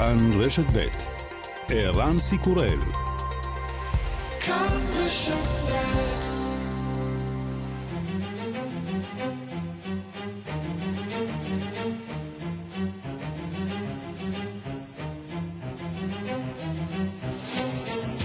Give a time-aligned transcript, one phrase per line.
[0.00, 0.88] כאן רשת ב'
[1.68, 2.78] ערן סיקורל.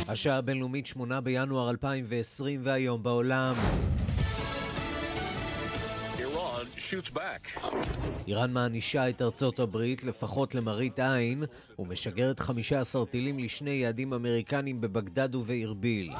[0.08, 3.54] השעה הבינלאומית 8 בינואר 2020 והיום בעולם
[8.28, 11.44] איראן מענישה את ארצות הברית, לפחות למראית עין,
[11.80, 16.12] ומשגרת 15 טילים לשני יעדים אמריקנים בבגדד ובארביל.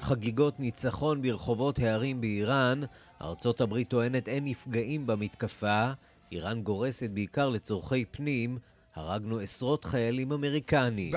[0.00, 2.80] חגיגות ניצחון ברחובות הערים באיראן,
[3.22, 5.90] ארצות הברית טוענת אין נפגעים במתקפה,
[6.32, 8.58] איראן גורסת בעיקר לצורכי פנים,
[8.94, 11.12] הרגנו עשרות חיילים אמריקנים.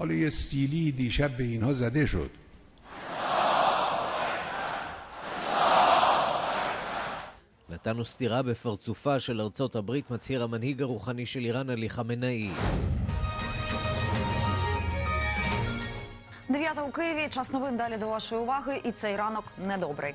[0.00, 2.30] ali je stili di šebe in ho zadešot.
[7.68, 12.50] נתנו סטירה בפרצופה של ארצות הברית, מצהיר המנהיג הרוחני של איראן עלי חמינאי.
[16.50, 20.14] Дев'ята у Києві час новин далі до вашої уваги, і цей ранок недобрий.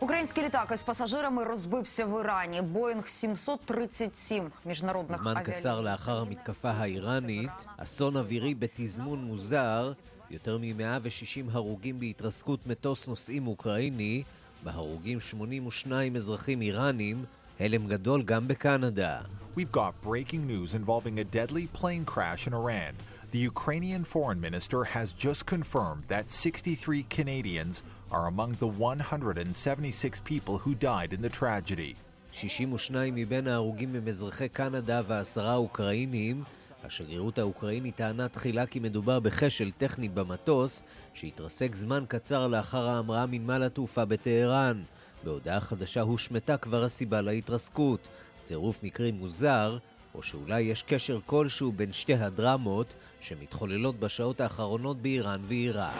[0.00, 2.62] Український літак із пасажирами розбився в Ірані.
[2.62, 9.92] Боїнг 737 міжнародних זמן קצר לאחר המתקפה האיראנית, אסון אווירי בתזמון מוזר,
[10.30, 14.22] יותר מ-160 הרוגים בהתרסקות מטוס נוסעים אוקראיני,
[14.62, 17.24] בהרוגים 82 אזרחים איראנים,
[17.60, 19.20] הלם גדול גם בקנדה.
[19.56, 22.94] We've got breaking news involving a deadly plane crash in Iran.
[23.34, 30.57] The Ukrainian foreign minister has just confirmed that 63 Canadians are among the 176 people
[30.57, 31.95] who died in the tragedy.
[32.31, 36.43] 62 מבין ההרוגים הם אזרחי קנדה ועשרה אוקראינים.
[36.83, 43.63] השגרירות האוקראינית טענה תחילה כי מדובר בכשל טכני במטוס, שהתרסק זמן קצר לאחר ההמראה מנמל
[43.63, 44.81] התעופה בטהרן.
[45.23, 48.07] בהודעה חדשה הושמטה כבר הסיבה להתרסקות.
[48.41, 49.77] צירוף מקרים מוזר,
[50.15, 55.93] או שאולי יש קשר כלשהו בין שתי הדרמות שמתחוללות בשעות האחרונות באיראן ועיראק.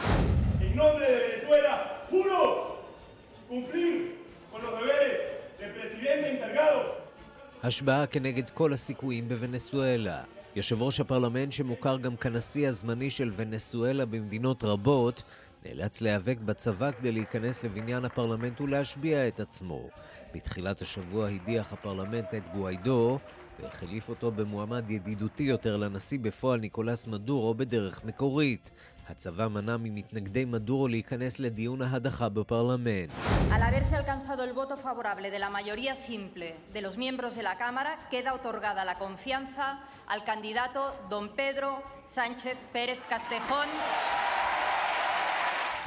[7.62, 10.22] השבעה כנגד כל הסיכויים בוונסואלה.
[10.56, 15.22] יושב ראש הפרלמנט שמוכר גם כנשיא הזמני של ונסואלה במדינות רבות,
[15.64, 19.88] נאלץ להיאבק בצבא כדי להיכנס לבניין הפרלמנט ולהשביע את עצמו.
[20.34, 23.18] בתחילת השבוע הדיח הפרלמנט את גואידו,
[23.62, 28.70] והחליף אותו במועמד ידידותי יותר לנשיא בפועל ניקולס מדורו בדרך מקורית.
[29.10, 33.10] הצבא מנע ממתנגדי מדורו להיכנס לדיון ההדחה בפרלמנט.
[33.50, 37.54] Al haberse alcanzado el voto favorable de la mayoría simple de los miembros de la
[37.62, 39.66] Cámara, queda otorgada la confianza
[40.12, 40.80] al candidato
[41.12, 41.70] don Pedro
[42.16, 43.68] Sánchez Pérez Castejón.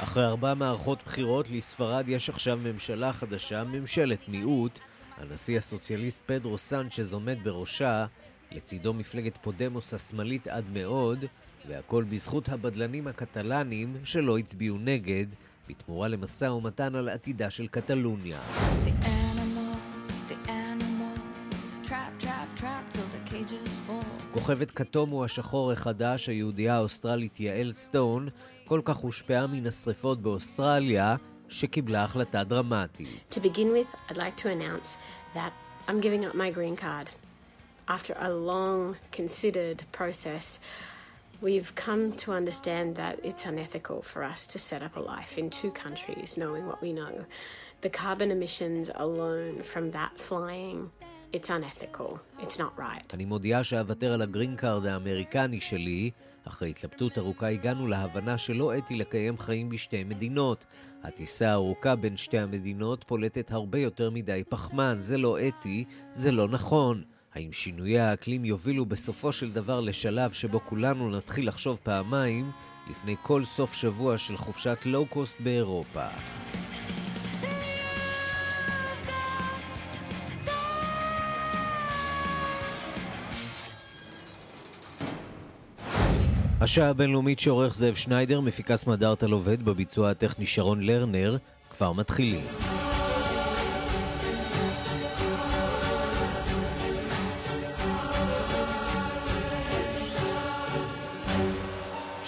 [0.02, 4.78] אחרי ארבע מערכות בחירות לספרד יש עכשיו ממשלה חדשה, ממשלת מיעוט.
[5.18, 8.06] הנשיא הסוציאליסט פדרו סנצ'ז עומד בראשה,
[8.52, 11.24] לצידו מפלגת פודמוס השמאלית עד מאוד,
[11.68, 15.26] והכל בזכות הבדלנים הקטלנים שלא הצביעו נגד,
[15.68, 18.40] בתמורה למשא ומתן על עתידה של קטלוניה.
[24.32, 28.28] כוכבת כתום הוא השחור החדש, היהודייה האוסטרלית יעל סטון,
[28.64, 31.16] כל כך הושפעה מן השרפות באוסטרליה,
[31.48, 33.34] שקיבלה החלטה דרמטית.
[33.34, 34.96] To begin with, I'd like to announce
[35.34, 35.52] that
[35.88, 37.08] I'm giving up my green card.
[37.88, 40.58] After a long considered process,
[41.44, 45.46] we've come to understand that it's unethical for us to set up a life in
[45.60, 47.14] two countries knowing what we know.
[47.82, 50.78] The carbon emissions alone from that flying
[51.36, 52.18] It's unethical.
[52.42, 53.14] It's not right.
[53.14, 56.10] אני מודיעה שאוותר על ה green card האמריקני שלי.
[56.44, 60.64] אחרי התלבטות ארוכה הגענו להבנה שלא אתי לקיים חיים בשתי מדינות.
[61.02, 66.48] הטיסה הארוכה בין שתי המדינות פולטת הרבה יותר מדי פחמן, זה לא אתי, זה לא
[66.48, 67.02] נכון.
[67.34, 72.50] האם שינויי האקלים יובילו בסופו של דבר לשלב שבו כולנו נתחיל לחשוב פעמיים
[72.90, 76.06] לפני כל סוף שבוע של חופשת לואו-קוסט באירופה?
[86.60, 91.36] השעה הבינלאומית שעורך זאב שניידר, מפיקס מדארטל עובד בביצוע הטכני שרון לרנר,
[91.70, 92.46] כבר מתחילים.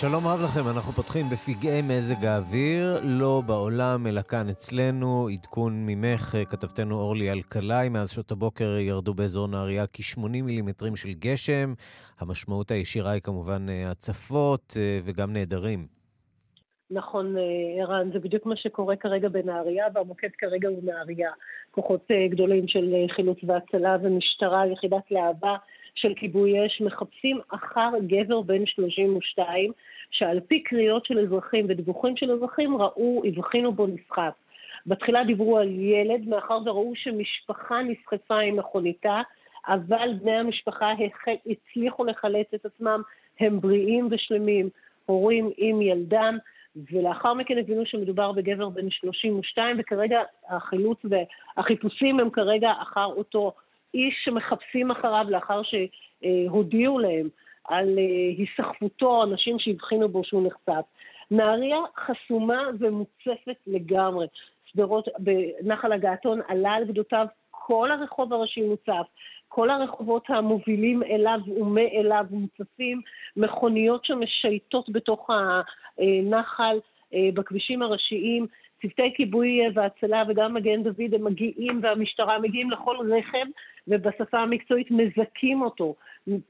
[0.00, 6.36] שלום רב לכם, אנחנו פותחים בפגעי מזג האוויר, לא בעולם אלא כאן אצלנו, עדכון ממך,
[6.50, 11.74] כתבתנו אורלי אלקלעי, מאז שעות הבוקר ירדו באזור נהריה כ-80 מילימטרים של גשם,
[12.20, 15.86] המשמעות הישירה היא כמובן הצפות וגם נעדרים.
[16.90, 21.30] נכון, אה, ערן, זה בדיוק מה שקורה כרגע בנהריה, והמוקד כרגע הוא נהריה.
[21.70, 25.56] כוחות אה, גדולים של אה, חילוץ והצלה ומשטרה, יחידת להבה
[25.96, 29.72] של כיבוי אש, מחפשים אחר גבר בן 32,
[30.10, 34.34] שעל פי קריאות של אזרחים ודיווחים של אזרחים ראו, הבחינו בו נסחף.
[34.86, 39.20] בתחילה דיברו על ילד, מאחר וראו שמשפחה נסחפה עם מכוניתה,
[39.68, 40.92] אבל בני המשפחה
[41.46, 43.02] הצליחו לחלץ את עצמם,
[43.40, 44.68] הם בריאים ושלמים,
[45.06, 46.38] הורים עם ילדם.
[46.92, 53.52] ולאחר מכן הבינו שמדובר בגבר בן 32, וכרגע החילוץ והחיפושים הם כרגע אחר אותו
[53.96, 57.28] איש שמחפשים אחריו לאחר שהודיעו להם
[57.64, 58.04] על אה,
[58.38, 60.84] היסחפותו, אנשים שהבחינו בו שהוא נחשף.
[61.30, 64.26] נהריה חסומה ומוצפת לגמרי.
[64.64, 69.06] שדרות, בנחל הגעתון עלה על גדותיו, כל הרחוב הראשי מוצף.
[69.48, 73.00] כל הרחובות המובילים אליו ומאליו מוצפים,
[73.36, 75.30] מכוניות שמשייטות בתוך
[75.98, 76.78] הנחל,
[77.14, 78.46] אה, בכבישים הראשיים,
[78.82, 83.46] צוותי כיבוי והצלה וגם מגן דוד הם מגיעים והמשטרה מגיעים לכל רכב
[83.88, 85.94] ובשפה המקצועית מזכים אותו.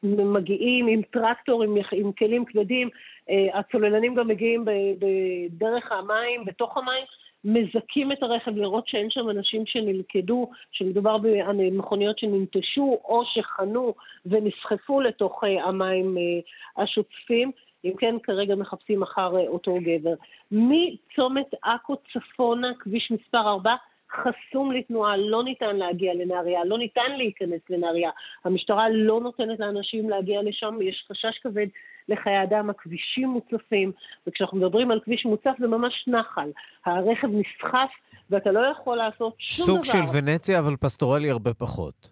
[0.03, 1.63] מגיעים עם טרקטור,
[1.93, 2.89] עם, כלים כבדים,
[3.31, 4.65] אה, הצוללנים גם מגיעים
[4.99, 7.05] בדרך המים, בתוך המים,
[7.45, 13.95] מזכים את הרכב לראות שאין שם אנשים שנלכדו, שמדובר במכוניות שננטשו או שחנו
[14.27, 17.51] ונסחפו לתוך אה, המים אה, השוצפים.
[17.85, 20.15] אם כן, כרגע מחפשים אחר אותו גבר.
[20.51, 23.75] מצומת עכו צפונה, כביש מספר 4,
[24.13, 28.11] חסום לתנועה, לא ניתן להגיע לנהריה, לא ניתן להיכנס לנהריה.
[28.45, 31.67] המשטרה לא נותנת לאנשים להגיע לשם, יש חשש כבד
[32.09, 33.93] לחיי אדם, הכבישים מוצפים,
[34.27, 36.51] וכשאנחנו מדברים על כביש מוצף זה ממש נחל.
[36.85, 37.91] הרכב נסחף
[38.31, 39.85] ואתה לא יכול לעשות שום סוג דבר.
[39.85, 42.09] סוג של ונציה, אבל פסטורלי הרבה פחות.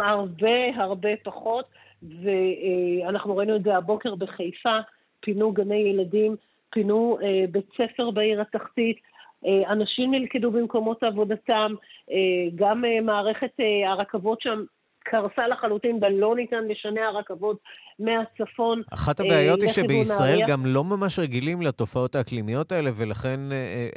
[0.00, 1.64] הרבה הרבה פחות,
[2.02, 4.78] ואנחנו ראינו את זה הבוקר בחיפה,
[5.20, 6.36] פינו גני ילדים,
[6.70, 11.74] פינו אה, בית ספר בעיר התחתית, אה, אנשים נלכדו במקומות עבודתם,
[12.10, 12.16] אה,
[12.54, 13.52] גם אה, מערכת
[13.86, 14.64] הרכבות שם
[14.98, 17.58] קרסה לחלוטין ולא ניתן לשנע הרכבות
[17.98, 18.82] מהצפון.
[18.94, 23.40] אחת הבעיות היא שבישראל גם לא ממש רגילים לתופעות האקלימיות האלה, ולכן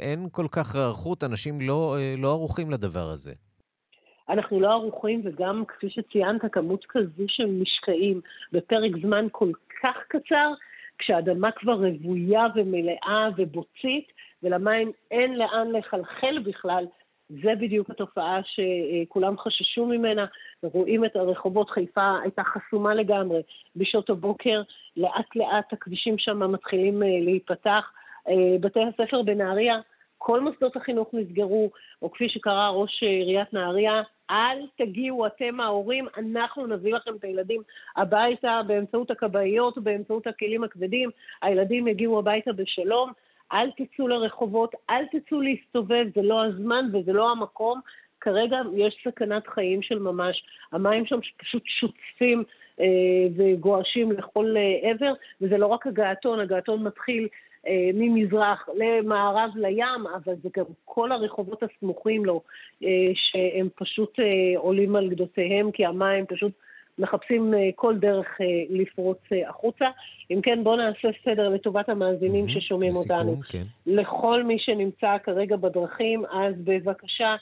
[0.00, 3.32] אין כל כך היערכות, אנשים לא, לא ערוכים לדבר הזה.
[4.28, 8.20] אנחנו לא ערוכים, וגם כפי שציינת, כמות כזו של משקעים
[8.52, 9.50] בפרק זמן כל
[9.82, 10.52] כך קצר,
[10.98, 14.12] כשהאדמה כבר רוויה ומלאה ובוצית,
[14.42, 16.86] ולמים אין לאן לחלחל בכלל,
[17.42, 20.26] זה בדיוק התופעה שכולם חששו ממנה,
[20.62, 23.42] רואים את הרחובות, חיפה הייתה חסומה לגמרי
[23.76, 24.62] בשעות הבוקר,
[24.96, 27.92] לאט לאט הכבישים שם מתחילים אה, להיפתח.
[28.28, 29.80] אה, בתי הספר בנהריה,
[30.18, 31.70] כל מוסדות החינוך נסגרו,
[32.02, 37.62] או כפי שקרא ראש עיריית נהריה, אל תגיעו אתם ההורים, אנחנו נביא לכם את הילדים
[37.96, 41.10] הביתה באמצעות הכבאיות, באמצעות הכלים הכבדים,
[41.42, 43.12] הילדים יגיעו הביתה בשלום.
[43.52, 47.80] אל תצאו לרחובות, אל תצאו להסתובב, זה לא הזמן וזה לא המקום.
[48.20, 50.44] כרגע יש סכנת חיים של ממש.
[50.72, 52.44] המים שם פשוט שוצפים
[52.80, 52.86] אה,
[53.36, 57.28] וגועשים לכל אה, עבר, וזה לא רק הגעתון, הגעתון מתחיל
[57.66, 62.42] אה, ממזרח למערב לים, אבל זה גם כל הרחובות הסמוכים לו,
[62.84, 66.52] אה, שהם פשוט אה, עולים על גדותיהם, כי המים פשוט
[66.98, 69.86] מחפשים אה, כל דרך אה, לפרוץ אה, החוצה.
[70.30, 73.40] אם כן, בואו נעשה סדר לטובת המאזינים mm-hmm, ששומעים לסיכום, אותנו.
[73.48, 73.62] כן.
[73.86, 77.36] לכל מי שנמצא כרגע בדרכים, אז בבקשה,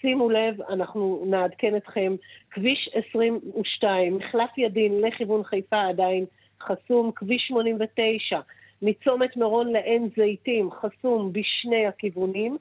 [0.00, 2.16] שימו לב, אנחנו נעדכן אתכם.
[2.50, 6.24] כביש 22, מחלף ידין לכיוון חיפה עדיין
[6.60, 8.40] חסום, כביש 89,
[8.82, 12.56] מצומת מירון לעין זיתים, חסום בשני הכיוונים.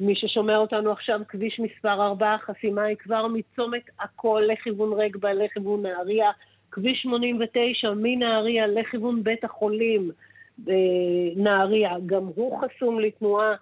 [0.00, 5.82] מי ששומע אותנו עכשיו, כביש מספר 4, חסימה היא כבר מצומת הכל לכיוון רגבה, לכיוון
[5.82, 6.30] נהריה.
[6.70, 10.10] כביש 89 מנהריה לכיוון בית החולים
[10.58, 13.54] בנהריה, גם הוא חסום לתנועה.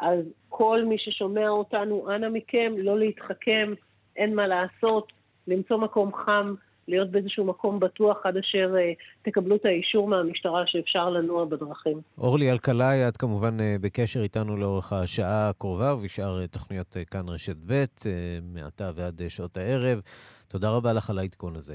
[0.00, 3.74] אז כל מי ששומע אותנו, אנא מכם, לא להתחכם,
[4.16, 5.12] אין מה לעשות,
[5.46, 6.54] למצוא מקום חם,
[6.88, 12.00] להיות באיזשהו מקום בטוח עד אשר uh, תקבלו את האישור מהמשטרה שאפשר לנוע בדרכים.
[12.18, 17.28] אורלי אלקלעי, את כמובן uh, בקשר איתנו לאורך השעה הקרובה ובשאר uh, תוכניות uh, כאן
[17.28, 18.06] רשת ב', uh,
[18.42, 20.00] מעתה ועד uh, שעות הערב.
[20.48, 21.74] תודה רבה לך על העדכון הזה.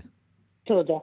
[0.63, 0.97] תודה.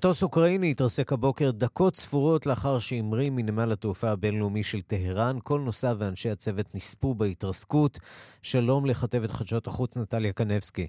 [0.00, 5.38] מטוס אוקראיני התרסק הבוקר דקות ספורות לאחר שהמריא מנמל התעופה הבינלאומי של טהרן.
[5.42, 7.98] כל נוסע ואנשי הצוות נספו בהתרסקות.
[8.42, 10.88] שלום לכתבת חדשות החוץ נטליה קנבסקי.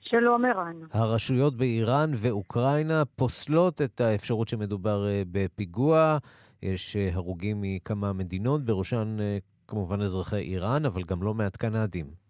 [0.00, 0.76] שלום ערן.
[0.92, 6.18] הרשויות באיראן ואוקראינה פוסלות את האפשרות שמדובר אה, בפיגוע.
[6.62, 12.21] יש אה, הרוגים מכמה מדינות, בראשן אה, כמובן אזרחי איראן, אבל גם לא מעט קנדים.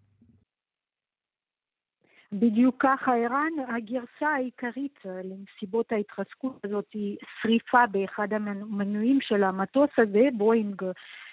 [2.33, 10.27] בדיוק ככה, ערן, הגרסה העיקרית לנסיבות ההתרסקות הזאת היא שריפה באחד המנועים של המטוס הזה,
[10.37, 10.81] בואינג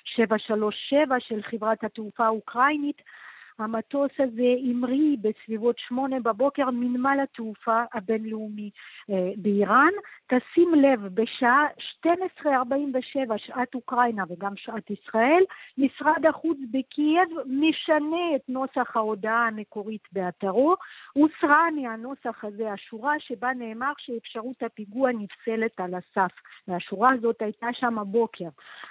[0.04, 3.02] 737 של חברת התעופה האוקראינית.
[3.61, 8.71] המטוס הזה המריא בסביבות שמונה בבוקר מנמל התעופה הבינלאומי
[9.11, 9.90] אה, באיראן.
[10.26, 11.67] תשים לב, בשעה
[12.07, 12.09] 12:47
[13.37, 15.43] שעת אוקראינה וגם שעת ישראל,
[15.79, 20.75] משרד החוץ בקייב משנה את נוסח ההודעה המקורית באתרו.
[21.12, 26.33] הוסרה מהנוסח הזה השורה שבה נאמר שאפשרות הפיגוע נפסלת על הסף.
[26.69, 28.49] והשורה הזאת הייתה שם הבוקר.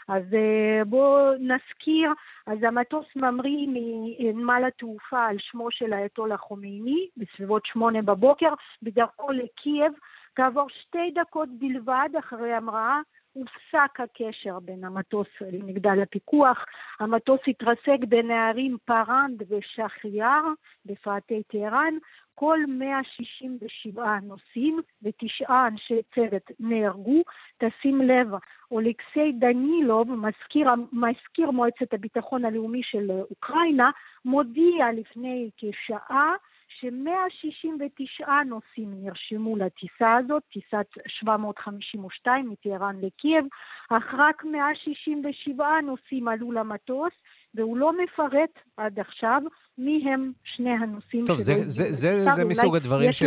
[0.07, 2.11] אז אה, בואו נזכיר,
[2.47, 9.93] אז המטוס ממריא מנמל התעופה על שמו של האייתולה חומייני בסביבות שמונה בבוקר, בדרכו לקייב.
[10.39, 12.99] כעבור שתי דקות בלבד אחרי ההמראה
[13.33, 16.65] הופסק הקשר בין המטוס למגדל הפיקוח.
[16.99, 20.41] המטוס התרסק בין הערים פארנד ושחריאר
[20.85, 21.93] בפאתי טהרן.
[22.35, 27.23] כל 167 נוסעים ותשעה אנשי צוות נהרגו.
[27.57, 28.27] תשים לב,
[28.71, 33.89] אוליקסי דנילוב, מזכיר, מזכיר מועצת הביטחון הלאומי של אוקראינה,
[34.25, 36.33] מודיע לפני כשעה
[36.81, 43.45] ש-169 נוסעים נרשמו לטיסה הזאת, טיסת 752 מטהרן לקייב,
[43.89, 47.13] אך רק 167 נוסעים עלו למטוס,
[47.55, 49.41] והוא לא מפרט עד עכשיו
[49.77, 53.23] מי הם שני הנושאים טוב, זה, זה, זה, זה מסוג הדברים ש...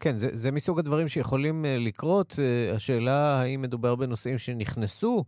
[0.00, 2.34] כן, זה, זה מסוג הדברים שיכולים אה, לקרות.
[2.38, 5.24] אה, השאלה האם מדובר בנושאים שנכנסו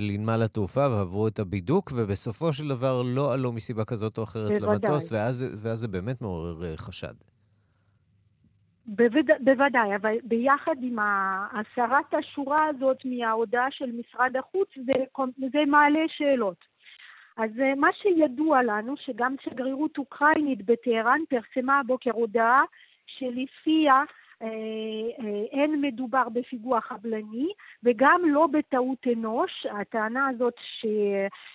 [0.00, 4.68] לנמל התעופה ועברו את הבידוק, ובסופו של דבר לא עלו מסיבה כזאת או אחרת בוודאי.
[4.68, 7.14] למטוס, ואז, ואז זה באמת מעורר אה, חשד.
[8.86, 10.98] בוודאי, בוודאי, אבל ביחד עם
[11.52, 14.92] הסרת השורה הזאת מההודעה של משרד החוץ, זה,
[15.52, 16.64] זה מעלה שאלות.
[17.36, 22.60] אז אה, מה שידוע לנו, שגם שגרירות אוקראינית בטהרן פרסמה הבוקר הודעה
[23.06, 24.04] שלפיה אה, אה,
[25.52, 27.48] אין מדובר בפיגוע חבלני
[27.84, 29.66] וגם לא בטעות אנוש.
[29.80, 30.86] הטענה הזאת ש,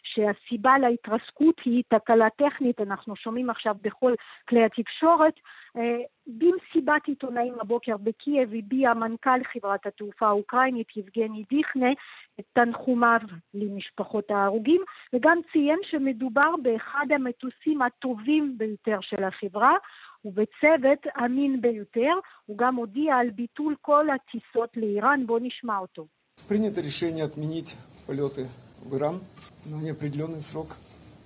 [0.04, 4.14] שהסיבה להתרסקות היא תקלה טכנית, אנחנו שומעים עכשיו בכל
[4.50, 5.40] כלי התקשורת.
[5.77, 11.93] אה, במסיבת עיתונאים הבוקר בקייב הביע מנכ"ל חברת התעופה האוקראינית יבגני דיכנה
[12.41, 13.21] את תנחומיו
[13.55, 19.77] למשפחות ההרוגים וגם ציין שמדובר באחד המטוסים הטובים ביותר של החברה
[20.25, 22.13] ובצוות אמין ביותר.
[22.47, 25.27] הוא גם הודיע על ביטול כל הטיסות לאיראן.
[25.27, 26.07] בואו נשמע אותו.
[26.49, 27.77] Принято решение отменить
[28.07, 28.49] полеты
[28.89, 29.21] в Иран
[29.67, 30.69] на неопределенный срок.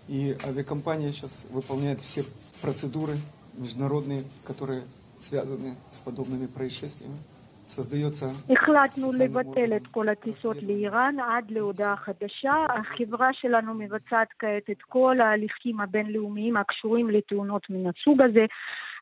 [0.09, 2.25] И авиакомпания сейчас выполняет все
[2.61, 3.17] процедуры
[3.59, 4.83] международные, которые
[5.19, 7.19] связаны с подобными происшествиями.
[8.51, 12.67] החלטנו לבטל את כל הטיסות לאיראן עד להודעה חדשה.
[12.69, 18.47] החברה שלנו מבצעת כעת את כל ההליכים הבינלאומיים הקשורים לתאונות מן הסוג הזה.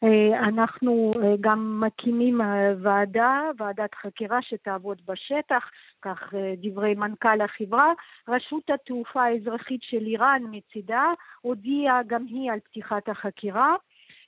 [0.05, 5.71] אה, אנחנו אה, גם מקימים אה, ועדה, ועדת חקירה שתעבוד בשטח,
[6.03, 7.93] כך דברי מנכ"ל החברה.
[8.29, 11.07] רשות התעופה האזרחית של איראן מצידה
[11.41, 13.75] הודיעה גם היא על פתיחת החקירה.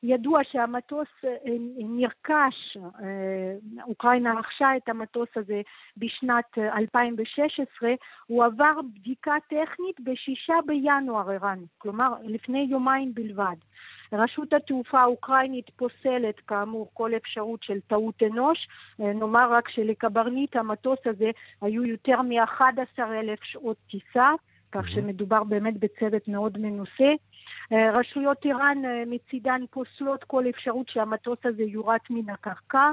[0.04, 1.08] ידוע שהמטוס
[1.78, 2.78] נרכש,
[3.84, 5.62] אוקראינה רכשה את המטוס הזה
[5.98, 7.90] בשנת 2016,
[8.28, 13.56] הוא עבר בדיקה טכנית בשישה בינואר ערן, כלומר לפני יומיים בלבד.
[14.14, 18.68] רשות התעופה האוקראינית פוסלת כאמור כל אפשרות של טעות אנוש.
[19.02, 24.32] אה, נאמר רק שלקברניט המטוס הזה היו יותר מ-11 אלף שעות טיסה,
[24.72, 27.14] כך שמדובר באמת בצוות מאוד מנוסה.
[27.72, 32.92] אה, רשויות איראן אה, מצידן פוסלות כל אפשרות שהמטוס הזה יורט מן הקרקע.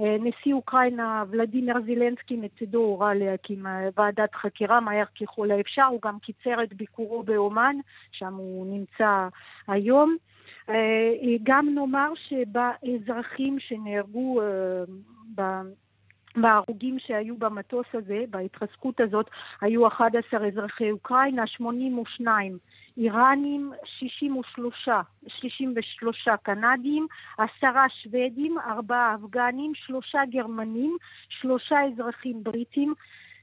[0.00, 6.62] נשיא אוקראינה ולדימיר זילנסקי מצידו הורה להקים ועדת חקירה מהר ככל האפשר, הוא גם קיצר
[6.62, 7.76] את ביקורו באומן,
[8.12, 9.28] שם הוא נמצא
[9.68, 10.16] היום.
[10.68, 14.82] אה, גם נאמר שבאזרחים שנהרגו אה,
[16.36, 22.58] בהרוגים שהיו במטוס הזה, בהתרסקות הזאת, היו 11 אזרחי אוקראינה, 82
[22.98, 24.88] איראנים, 63,
[25.28, 27.06] 63 קנדים,
[27.38, 30.96] עשרה שוודים, ארבעה אפגנים, שלושה גרמנים,
[31.28, 32.94] שלושה אזרחים בריטים,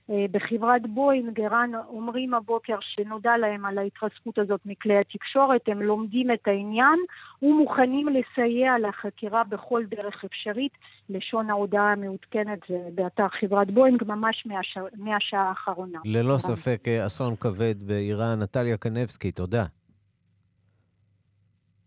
[0.09, 6.47] בחברת בואינג, ערן אומרים הבוקר שנודע להם על ההתרסקות הזאת מכלי התקשורת, הם לומדים את
[6.47, 6.99] העניין
[7.41, 10.71] ומוכנים לסייע לחקירה בכל דרך אפשרית.
[11.09, 12.59] לשון ההודעה המעודכנת
[12.95, 14.77] באתר חברת בואינג ממש מהש...
[14.97, 15.99] מהשעה האחרונה.
[16.05, 16.37] ללא.
[16.37, 18.41] ספק אה, אסון כבד באיראן.
[18.41, 19.65] נטליה קנבסקי, תודה.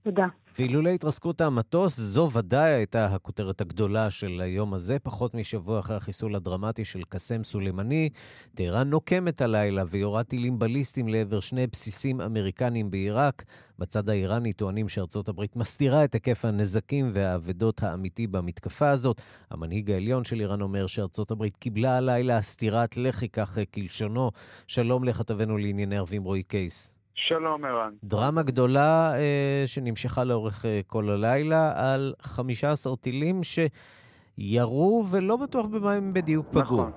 [0.09, 0.27] תודה.
[0.59, 6.35] ואילולא התרסקות המטוס, זו ודאי הייתה הכותרת הגדולה של היום הזה, פחות משבוע אחרי החיסול
[6.35, 8.09] הדרמטי של קאסם סולימני.
[8.55, 13.45] טהרן נוקמת הלילה ויורה טילים בליסטיים לעבר שני בסיסים אמריקניים בעיראק.
[13.79, 19.23] בצד האיראני טוענים שארצות הברית מסתירה את היקף הנזקים והאבדות האמיתי במתקפה הזאת.
[19.51, 24.31] המנהיג העליון של איראן אומר שארצות הברית קיבלה הלילה סטירת לחי, כך כלשונו.
[24.67, 26.98] שלום לכתבנו לענייני ערבים רועי קייס.
[27.27, 27.93] שלום, ערן.
[28.05, 35.93] דרמה גדולה אה, שנמשכה לאורך אה, כל הלילה על 15 טילים שירו ולא בטוח במה
[35.93, 36.63] הם בדיוק פגעו.
[36.63, 36.91] נכון.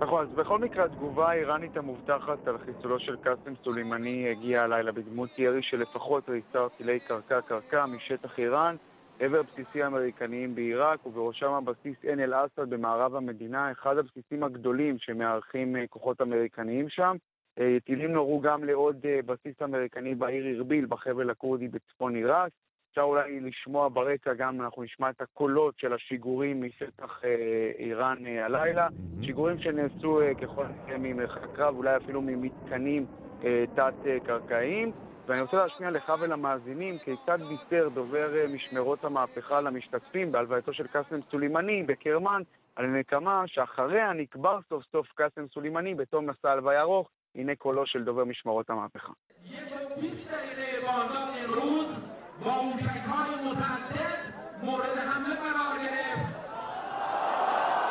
[0.00, 5.38] נכון, אז בכל מקרה התגובה האיראנית המובטחת על חיסולו של קאסם סולימני הגיעה הלילה בדמות
[5.38, 8.76] ירי של לפחות ריסר טילי קרקע-קרקע משטח איראן
[9.20, 15.86] עבר בסיסים אמריקניים בעיראק ובראשם הבסיס עין אל-אסד במערב המדינה, אחד הבסיסים הגדולים שמארחים אה,
[15.86, 17.16] כוחות אמריקניים שם.
[17.60, 22.52] אה, טילים נורו גם לעוד אה, בסיס אמריקני בעיר ארביל בחבל הכורדי בצפון עיראק.
[22.90, 28.88] אפשר אולי לשמוע ברקע גם, אנחנו נשמע את הקולות של השיגורים משטח אה, איראן הלילה.
[29.22, 33.06] שיגורים שנעשו ככל הנראה ממרחק קרב, אולי אפילו ממתקנים
[33.74, 34.92] תת-קרקעיים.
[35.26, 41.82] ואני רוצה להשמיע לך ולמאזינים כיצד בישר דובר משמרות המהפכה למשתתפים בהלווייתו של קאסם סולימני
[41.82, 42.42] בקרמן
[42.76, 48.04] על נקמה שאחריה נקבר סוף סוף קאסם סולימני בתום מסע הלוויה ארוך הנה קולו של
[48.04, 49.12] דובר משמרות המהפכה.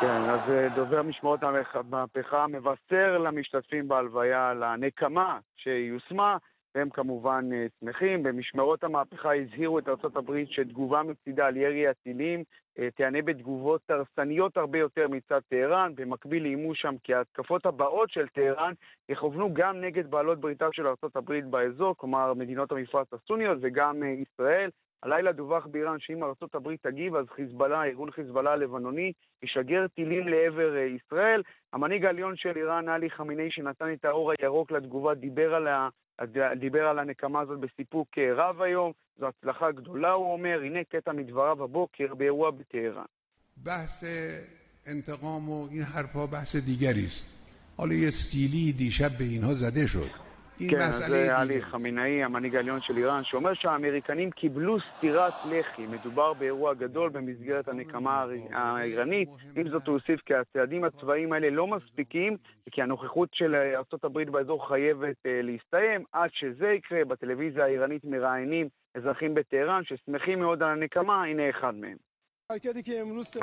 [0.00, 6.36] כן, אז אה, דובר משמרות המהפכה מבשר למשתתפים בהלוויה על הנקמה שיושמה,
[6.74, 8.22] והם כמובן אה, שמחים.
[8.22, 12.42] במשמרות המהפכה הזהירו את ארה"ב שתגובה מצידה על ירי הטילים
[12.78, 15.92] אה, תיענה בתגובות הרסניות הרבה יותר מצד טהרן.
[15.94, 18.72] במקביל איימו שם כי ההתקפות הבאות של טהרן
[19.08, 24.70] יכוונו גם נגד בעלות בריתה של ארה"ב באזור, כלומר מדינות המפרץ הסוניות וגם אה, ישראל.
[25.02, 26.22] הלילה דווח באיראן שאם
[26.54, 29.12] הברית תגיב, אז חיזבאללה, ארגון חיזבאללה הלבנוני,
[29.42, 31.42] ישגר טילים לעבר ישראל.
[31.72, 35.68] המנהיג העליון של איראן, עלי חמינאי, שנתן את האור הירוק לתגובה, דיבר על.
[36.59, 41.11] דיבר על הנקמה הזאת בסיפוק אה, רב היום, זו הצלחה גדולה, הוא אומר, הנה קטע
[41.11, 43.05] מדבריו הבוקר באירוע בטהרן.
[43.63, 44.03] بحث
[44.85, 47.25] انتقام و این حرفها بحث دیگری است
[47.77, 50.09] حالا یه سیلی دیشب به اینها زده شد
[50.58, 55.86] כן, זה עלי חמינאי, המנהיג העליון של איראן, שאומר שהאמריקנים קיבלו סטירת לחי.
[55.86, 59.28] מדובר באירוע גדול במסגרת הנקמה האיראנית.
[59.56, 62.36] עם זאת, הוא הוסיף כי הצעדים הצבאיים האלה לא מספיקים,
[62.70, 66.04] כי הנוכחות של ארה"ב באזור חייבת אה, להסתיים.
[66.12, 71.96] עד שזה יקרה, בטלוויזיה האיראנית מראיינים אזרחים בטהרן ששמחים מאוד על הנקמה, הנה אחד מהם.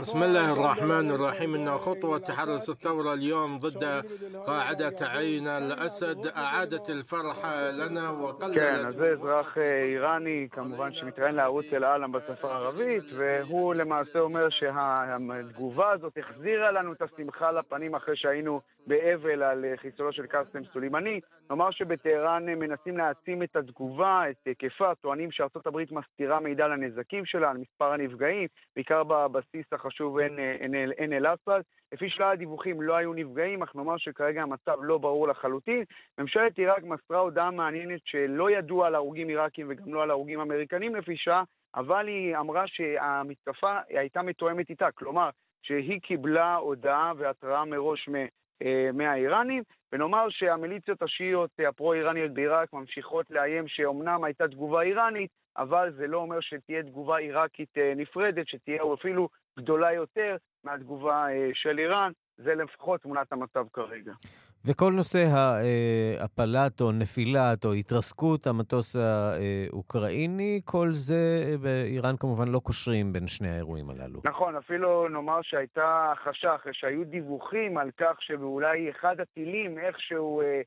[0.01, 3.85] بسم الله الرحمن الرحيم إن خطوة تحرس الثورة اليوم ضد
[4.47, 7.47] قاعدة عين الأسد أعادت الفرح
[7.79, 8.55] لنا وقللت...
[8.55, 15.91] כן, אז זה אזרח איראני, כמובן שמתראיין לערוץ אל-עלם בשפה הערבית, והוא למעשה אומר שהתגובה
[15.91, 21.21] הזאת החזירה לנו את השמחה לפנים אחרי שהיינו באבל על חיסולו של קאסם סולימני.
[21.51, 27.25] נאמר שבטהרן מנסים להעצים את התגובה, את היקפה, טוענים שארצות הברית מסתירה מידע על הנזקים
[27.25, 28.49] שלה, על מספר הנפגעים,
[28.92, 31.62] בעיקר בבסיס החשוב עין אל-אסד.
[31.94, 35.84] לפי שלל הדיווחים לא היו נפגעים, אך נאמר שכרגע המצב לא ברור לחלוטין.
[36.18, 40.96] ממשלת עיראק מסרה הודעה מעניינת שלא ידוע על הרוגים עיראקים וגם לא על הרוגים אמריקנים
[40.96, 41.44] לפי שעה,
[41.76, 45.30] אבל היא אמרה שהמתקפה הייתה מתואמת איתה, כלומר
[45.62, 48.10] שהיא קיבלה הודעה והתראה מראש
[48.64, 56.08] אה, מהאיראנים, ונאמר שהמיליציות השיעיות הפרו-איראניות בעיראק ממשיכות לאיים שאומנם הייתה תגובה איראנית, אבל זה
[56.08, 62.12] לא אומר שתהיה תגובה עיראקית אה, נפרדת, שתהיה אפילו גדולה יותר מהתגובה אה, של איראן.
[62.38, 64.14] זה לפחות תמונת המצב כרגע.
[64.66, 65.24] וכל נושא
[66.20, 73.50] ההפלת או נפילת או התרסקות המטוס האוקראיני, כל זה באיראן כמובן לא קושרים בין שני
[73.50, 74.22] האירועים הללו.
[74.26, 80.62] נכון, אפילו נאמר שהייתה החשש, שהיו דיווחים על כך שאולי אחד הטילים איכשהו אה, אה,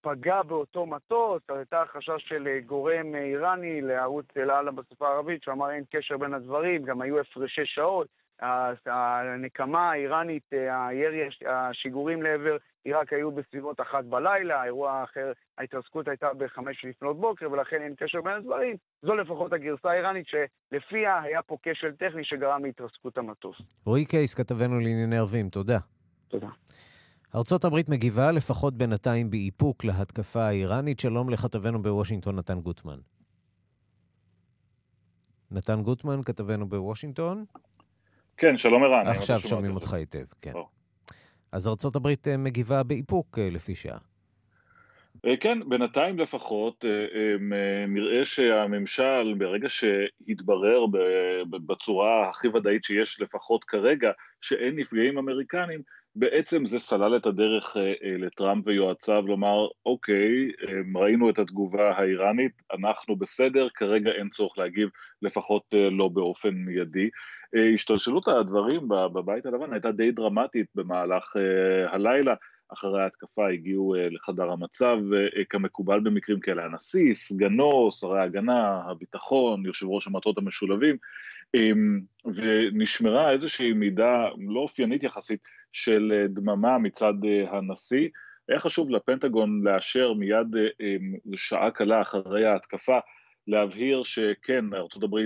[0.00, 5.84] פגע באותו מטוס, הייתה החשש של אה, גורם איראני לערוץ אל-עלם בשפה הערבית, שאמר אין
[5.90, 8.08] קשר בין הדברים, גם היו הפרשי שעות.
[8.86, 16.34] הנקמה האיראנית, אה, הירי, השיגורים לעבר עיראק היו בסביבות אחת בלילה, האירוע האחר, ההתרסקות הייתה
[16.38, 18.76] בחמש לפנות בוקר, ולכן אין קשר בין הדברים.
[19.02, 23.56] זו לפחות הגרסה האיראנית שלפיה היה פה כשל טכני שגרם להתרסקות המטוס.
[23.84, 25.78] רועי קייס, כתבנו לענייני ערבים, תודה.
[26.28, 26.48] תודה.
[27.36, 31.00] ארצות הברית מגיבה לפחות בינתיים באיפוק להתקפה האיראנית.
[31.00, 32.98] שלום לכתבנו בוושינגטון, נתן גוטמן.
[35.50, 37.44] נתן גוטמן, כתבנו בוושינגטון.
[38.36, 39.06] כן, שלום ערן.
[39.06, 40.52] עכשיו שומעים אותך היטב, כן.
[41.52, 43.98] אז ארה"ב אה, מגיבה באיפוק אה, לפי שעה.
[45.40, 46.84] כן, בינתיים לפחות
[47.88, 50.86] נראה שהממשל, ברגע שהתברר
[51.50, 55.82] בצורה הכי ודאית שיש לפחות כרגע, שאין נפגעים אמריקנים,
[56.18, 57.76] בעצם זה סלל את הדרך
[58.18, 60.50] לטראמפ ויועציו לומר, אוקיי,
[60.94, 64.88] ראינו את התגובה האיראנית, אנחנו בסדר, כרגע אין צורך להגיב,
[65.22, 67.10] לפחות לא באופן מיידי.
[67.74, 71.36] השתלשלות הדברים בבית הלבן הייתה די דרמטית במהלך
[71.86, 72.34] הלילה,
[72.72, 74.98] אחרי ההתקפה הגיעו לחדר המצב
[75.50, 80.96] כמקובל במקרים כאלה, הנשיא, סגנו, שרי ההגנה, הביטחון, יושב ראש המטות המשולבים,
[82.24, 85.40] ונשמרה איזושהי מידה לא אופיינית יחסית
[85.72, 87.14] של דממה מצד
[87.48, 88.08] הנשיא.
[88.48, 90.46] היה חשוב לפנטגון לאשר מיד
[91.36, 92.98] שעה קלה אחרי ההתקפה
[93.48, 95.16] להבהיר שכן, ארה"ב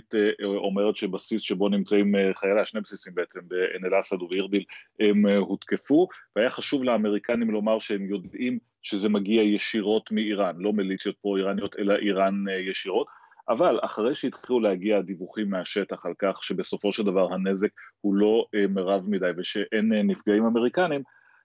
[0.42, 4.64] אומרת שבסיס שבו נמצאים חייליה, שני בסיסים בעצם, בעין אל-אסד ובארביל,
[5.00, 11.76] הם הותקפו, והיה חשוב לאמריקנים לומר שהם יודעים שזה מגיע ישירות מאיראן, לא מיליציות פרו-איראניות,
[11.78, 13.06] אלא איראן ישירות,
[13.50, 17.68] אבל אחרי שהתחילו להגיע דיווחים מהשטח על כך שבסופו של דבר הנזק
[18.00, 21.02] הוא לא מרב מדי ושאין נפגעים אמריקנים,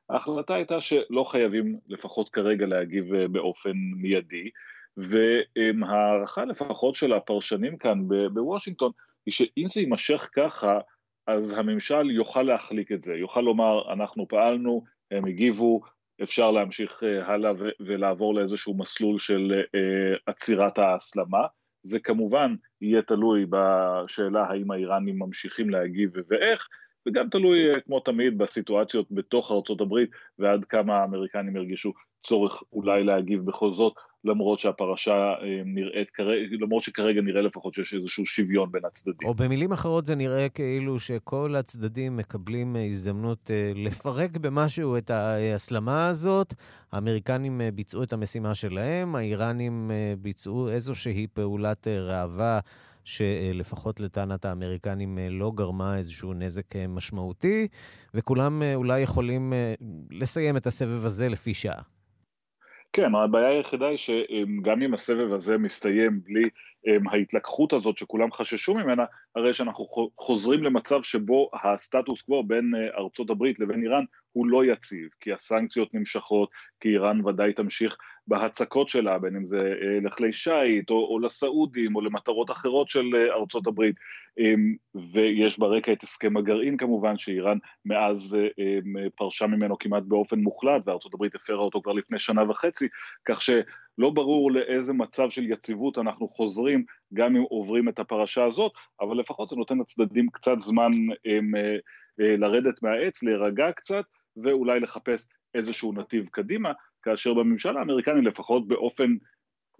[0.09, 4.49] ההחלטה הייתה שלא חייבים לפחות כרגע להגיב באופן מיידי,
[4.97, 7.99] והערכה לפחות של הפרשנים כאן
[8.33, 8.91] בוושינגטון
[9.25, 10.79] היא שאם זה יימשך ככה
[11.27, 15.81] אז הממשל יוכל להחליק את זה, יוכל לומר אנחנו פעלנו, הם הגיבו,
[16.23, 19.61] אפשר להמשיך הלאה ולעבור לאיזשהו מסלול של
[20.25, 21.45] עצירת ההסלמה,
[21.85, 26.67] זה כמובן יהיה תלוי בשאלה האם האיראנים ממשיכים להגיב ואיך,
[27.07, 33.73] וגם תלוי כמו תמיד בסיטואציות בתוך הברית ועד כמה האמריקנים ירגישו צורך אולי להגיב בכל
[33.73, 35.33] זאת, למרות שהפרשה
[35.65, 36.07] נראית,
[36.61, 39.27] למרות שכרגע נראה לפחות שיש איזשהו שוויון בין הצדדים.
[39.27, 46.53] או במילים אחרות זה נראה כאילו שכל הצדדים מקבלים הזדמנות לפרק במשהו את ההסלמה הזאת.
[46.91, 49.91] האמריקנים ביצעו את המשימה שלהם, האיראנים
[50.21, 52.59] ביצעו איזושהי פעולת ראווה.
[53.05, 57.67] שלפחות לטענת האמריקנים לא גרמה איזשהו נזק משמעותי,
[58.13, 59.53] וכולם אולי יכולים
[60.11, 61.81] לסיים את הסבב הזה לפי שעה.
[62.93, 66.49] כן, הבעיה היחידה היא שגם אם הסבב הזה מסתיים בלי
[67.11, 69.03] ההתלקחות הזאת שכולם חששו ממנה,
[69.35, 69.85] הרי שאנחנו
[70.17, 74.03] חוזרים למצב שבו הסטטוס קוו בין ארצות הברית לבין איראן
[74.35, 79.73] הוא לא יציב, כי הסנקציות נמשכות, כי איראן ודאי תמשיך בהצקות שלה, בין אם זה
[80.01, 83.95] לכלי שיט או, או לסעודים או למטרות אחרות של ארצות הברית,
[85.13, 88.37] ויש ברקע את הסכם הגרעין כמובן, שאיראן מאז
[89.15, 92.87] פרשה ממנו כמעט באופן מוחלט, וארצות הברית הפרה אותו כבר לפני שנה וחצי,
[93.25, 93.41] כך
[93.97, 99.19] שלא ברור לאיזה מצב של יציבות אנחנו חוזרים, גם אם עוברים את הפרשה הזאת, אבל
[99.19, 100.91] לפחות זה נותן לצדדים קצת זמן
[102.17, 104.05] לרדת מהעץ, להירגע קצת,
[104.43, 109.15] ואולי לחפש איזשהו נתיב קדימה, כאשר בממשל האמריקני לפחות באופן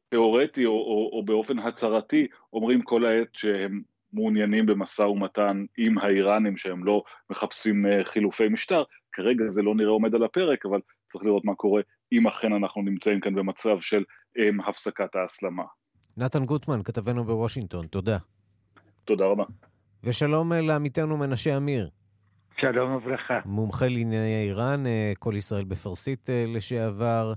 [0.10, 3.82] תיאורטי או, או, או באופן הצהרתי אומרים כל העת שהם
[4.14, 10.16] מעוניינים במשא ומתן עם האיראנים שהם לא מחפשים חילופי משטר, כרגע זה לא נראה עומד
[10.16, 10.80] על הפרק, אבל
[11.12, 14.04] צריך לראות מה קורה אם אכן אנחנו נמצאים כאן במצב של
[14.38, 15.64] um, הפסקת ההסלמה.
[16.18, 18.18] נתן גוטמן, כתבנו בוושינגטון, תודה.
[19.06, 19.44] תודה רבה.
[20.04, 21.90] ושלום לעמיתנו מנשה אמיר.
[22.62, 23.40] שלום וברכה.
[23.46, 24.84] מומחה לענייני איראן,
[25.20, 27.34] כל ישראל בפרסית לשעבר.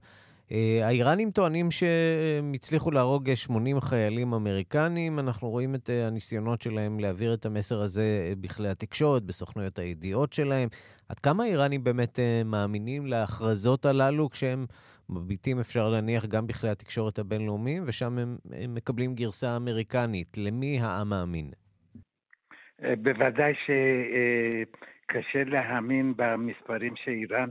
[0.83, 5.19] האיראנים טוענים שהם הצליחו להרוג 80 חיילים אמריקנים.
[5.19, 10.69] אנחנו רואים את הניסיונות שלהם להעביר את המסר הזה בכלי התקשורת, בסוכנויות הידיעות שלהם.
[11.09, 14.67] עד כמה האיראנים באמת מאמינים להכרזות הללו כשהם
[15.11, 20.39] מביטים, אפשר להניח, גם בכלי התקשורת הבינלאומיים, ושם הם, הם מקבלים גרסה אמריקנית.
[20.39, 21.51] למי העם מאמין?
[22.83, 27.49] בוודאי שקשה להאמין במספרים שאיראן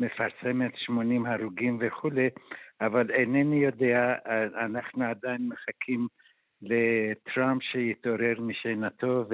[0.00, 2.28] מפרסמת 80 הרוגים וכולי,
[2.80, 4.14] אבל אינני יודע,
[4.64, 6.06] אנחנו עדיין מחכים
[6.62, 9.24] לטראמפ שיתעורר משנתו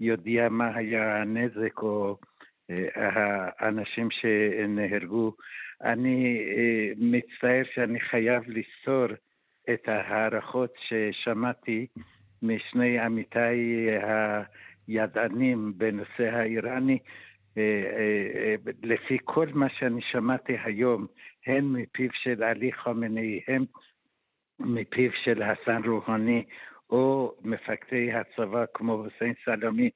[0.00, 2.16] ויודיע מה היה הנזק או
[3.58, 5.32] האנשים שנהרגו.
[5.82, 6.38] אני
[6.96, 9.06] מצטער שאני חייב לסתור
[9.70, 11.86] את ההערכות ששמעתי
[12.42, 13.86] משני עמיתיי
[14.88, 16.98] הידענים בנושא האיראני.
[18.82, 21.06] לפי כל מה שאני שמעתי היום,
[21.46, 23.64] הן מפיו של עלי חמינאי, הן
[24.58, 26.44] מפיו של חסן רוהני,
[26.90, 29.90] או מפקדי הצבא כמו חוסיין סלמי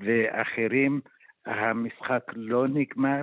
[0.00, 1.00] ואחרים,
[1.46, 3.20] המשחק לא נגמר,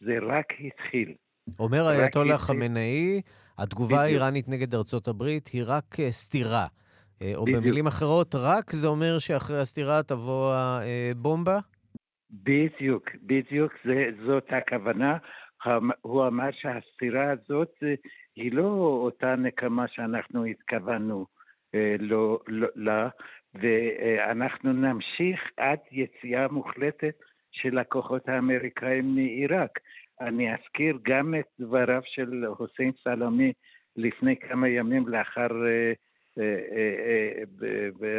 [0.00, 1.14] זה רק התחיל.
[1.58, 3.20] אומר האייתולה חמינאי,
[3.58, 6.66] התגובה האיראנית נגד ארצות הברית היא רק סתירה.
[7.34, 7.62] או בדיוק.
[7.62, 11.58] במילים אחרות, רק זה אומר שאחרי הסתירה תבוא הבומבה?
[12.42, 15.16] בדיוק, בדיוק, זה, זאת הכוונה.
[16.00, 17.74] הוא אמר שהסתירה הזאת
[18.36, 18.64] היא לא
[19.04, 21.26] אותה נקמה שאנחנו התכוונו
[21.98, 23.08] לא, לא, לה,
[23.54, 27.14] ואנחנו נמשיך עד יציאה מוחלטת
[27.52, 29.78] של הכוחות האמריקאים מעיראק.
[30.20, 33.52] אני אזכיר גם את דבריו של חוסיין סלומי
[33.96, 35.92] לפני כמה ימים לאחר אה, אה, אה,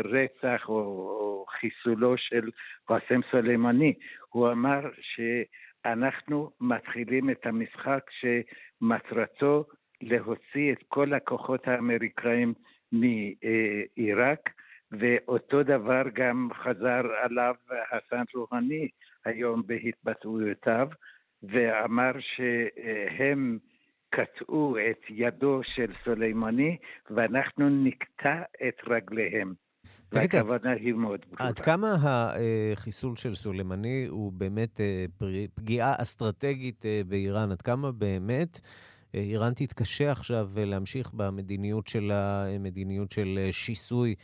[0.04, 2.50] רצח או חיסולו של
[2.86, 3.94] קאסם סולימני.
[4.30, 9.66] הוא אמר שאנחנו מתחילים את המשחק שמטרתו
[10.02, 12.54] להוציא את כל הכוחות האמריקאים
[12.92, 14.50] מעיראק,
[14.92, 17.56] ואותו דבר גם חזר עליו
[17.90, 18.88] חסן רוהני
[19.26, 20.88] היום בהתבטאויותיו,
[21.44, 23.58] ואמר שהם
[24.16, 26.78] קטעו את ידו של סולימני,
[27.10, 29.54] ואנחנו נקטע את רגליהם.
[30.12, 31.50] והכוונה היא מאוד ברורה.
[31.50, 35.06] עד כמה החיסול של סולימני הוא באמת אה,
[35.56, 37.52] פגיעה אסטרטגית אה, באיראן?
[37.52, 38.60] עד כמה באמת
[39.14, 44.16] איראן תתקשה עכשיו להמשיך במדיניות שלה, מדיניות של שיסוי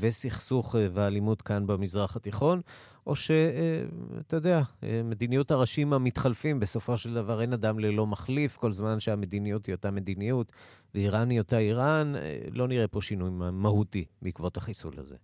[0.00, 2.60] וסכסוך ואלימות כאן במזרח התיכון,
[3.06, 4.58] או שאתה יודע,
[5.04, 9.90] מדיניות הראשים המתחלפים, בסופו של דבר אין אדם ללא מחליף, כל זמן שהמדיניות היא אותה
[9.90, 10.52] מדיניות
[10.94, 12.12] ואיראן היא אותה איראן,
[12.52, 15.16] לא נראה פה שינוי מהותי בעקבות החיסול הזה.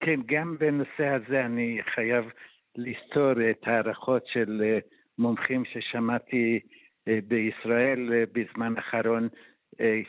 [0.00, 2.24] כן, גם בנושא הזה אני חייב
[2.76, 4.62] לסתור את ההערכות של
[5.18, 6.60] מומחים ששמעתי
[7.08, 9.28] אה, בישראל אה, בזמן האחרון,
[9.80, 10.00] אה,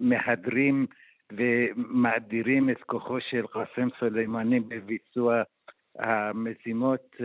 [0.00, 0.86] שמהדרים
[1.32, 5.42] ומאדירים את כוחו של קאסם סולימני בביצוע
[5.98, 7.16] המזימות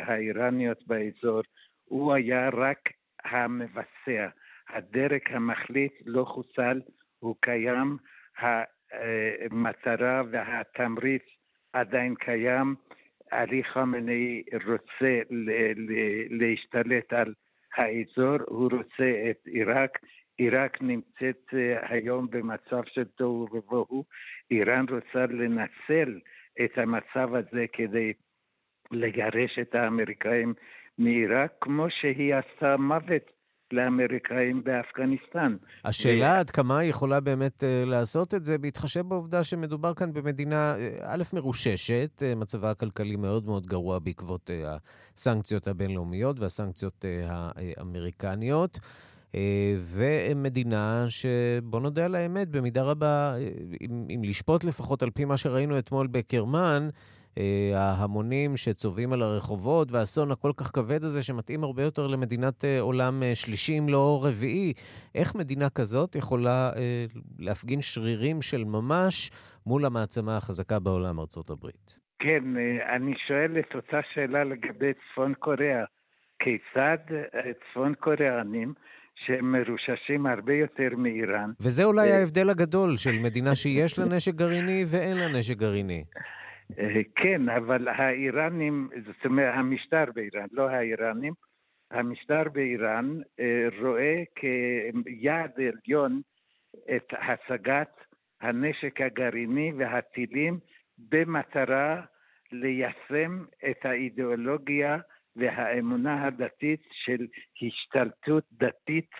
[0.00, 1.40] האיראניות באזור,
[1.84, 2.78] הוא היה רק
[3.24, 4.28] המבצע.
[4.68, 6.80] הדרג המחליט לא חוסל,
[7.18, 7.96] הוא קיים,
[8.38, 11.22] המטרה והתמריץ
[11.72, 12.74] עדיין קיים.
[13.30, 15.20] עלי חמני רוצה
[16.30, 17.34] להשתלט על
[17.76, 19.98] האזור, הוא רוצה את עיראק.
[20.38, 24.04] עיראק נמצאת אה, היום במצב של תוהו ובוהו.
[24.50, 26.18] איראן רוצה לנצל
[26.64, 28.12] את המצב הזה כדי
[28.90, 30.54] לגרש את האמריקאים
[30.98, 33.30] מעיראק, כמו שהיא עשתה מוות
[33.72, 35.56] לאמריקאים באפגניסטן.
[35.84, 40.74] השאלה עד כמה היא יכולה באמת uh, לעשות את זה, בהתחשב בעובדה שמדובר כאן במדינה,
[41.02, 44.52] א', מרוששת, מצבה הכלכלי מאוד מאוד גרוע בעקבות uh,
[45.16, 48.78] הסנקציות הבינלאומיות והסנקציות uh, האמריקניות.
[49.36, 49.38] Uh,
[49.96, 53.34] ומדינה שבוא נודה על האמת, במידה רבה,
[53.80, 56.88] אם, אם לשפוט לפחות על פי מה שראינו אתמול בקרמן,
[57.38, 62.80] אה, ההמונים שצובעים על הרחובות, והאסון הכל כך כבד הזה, שמתאים הרבה יותר למדינת אה,
[62.80, 64.72] עולם אה, שלישי, אם לא רביעי.
[65.14, 66.70] איך מדינה כזאת יכולה
[67.38, 69.30] להפגין שרירים של ממש
[69.66, 71.98] מול המעצמה החזקה בעולם, ארצות הברית?
[72.18, 72.44] כן,
[72.96, 75.84] אני שואל את אותה שאלה לגבי צפון קוריאה.
[76.38, 76.98] כיצד
[77.70, 78.74] צפון קוריאנים
[79.16, 81.50] שהם מרוששים הרבה יותר מאיראן.
[81.60, 86.04] וזה אולי ההבדל הגדול של מדינה שיש לה נשק גרעיני ואין לה נשק גרעיני.
[86.78, 91.32] אה, כן, אבל האיראנים, זאת אומרת, המשטר באיראן, לא האיראנים,
[91.90, 96.20] המשטר באיראן אה, רואה כיעד עליון
[96.96, 97.90] את השגת
[98.40, 100.58] הנשק הגרעיני והטילים
[100.98, 102.02] במטרה
[102.52, 104.98] ליישם את האידיאולוגיה
[105.36, 107.26] והאמונה הדתית של
[107.62, 109.10] השתלטות דתית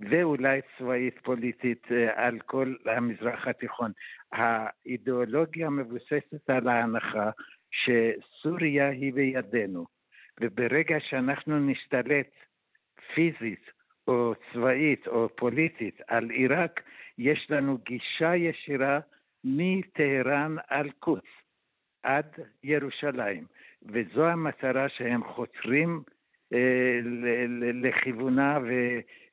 [0.00, 3.92] ואולי צבאית פוליטית אה, על כל המזרח התיכון.
[4.32, 7.30] האידיאולוגיה מבוססת על ההנחה
[7.70, 9.86] שסוריה היא בידינו,
[10.40, 12.30] וברגע שאנחנו נשתלט
[13.14, 13.70] פיזית
[14.08, 16.82] או צבאית או פוליטית על עיראק,
[17.18, 19.00] יש לנו גישה ישירה
[19.44, 21.24] מטהרן על קוץ
[22.02, 22.26] עד
[22.62, 23.44] ירושלים,
[23.84, 26.02] וזו המטרה שהם חותרים
[26.52, 26.58] אה,
[27.82, 28.58] לכיוונה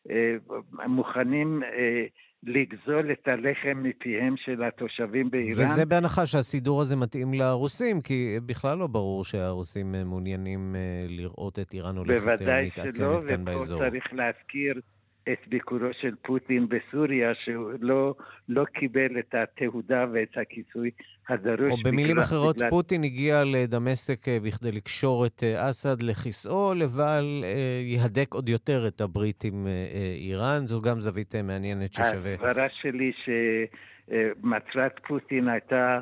[0.05, 2.05] ומוכנים אה,
[2.43, 5.63] לגזול את הלחם מפיהם של התושבים באיראן.
[5.63, 11.73] וזה בהנחה שהסידור הזה מתאים לרוסים, כי בכלל לא ברור שהרוסים מעוניינים אה, לראות את
[11.73, 13.79] איראן הולכת מתעצמת כאן באזור.
[13.79, 14.81] בוודאי שלא, ופה צריך להזכיר
[15.23, 18.15] את ביקורו של פוטין בסוריה, שהוא לא,
[18.49, 20.91] לא קיבל את התהודה ואת הכיסוי
[21.29, 21.71] הדרוש.
[21.71, 22.69] או במילים אחרות, בגלל...
[22.69, 28.87] פוטין הגיע לדמשק אה, בכדי לקשור את אה, אסד לכיסאו, לבל אה, יהדק עוד יותר
[28.87, 29.67] את הברית עם
[30.15, 30.65] איראן.
[30.65, 32.33] זו גם זווית מעניינת ששווה.
[32.33, 35.99] הסברה שלי שמטרת פוטין הייתה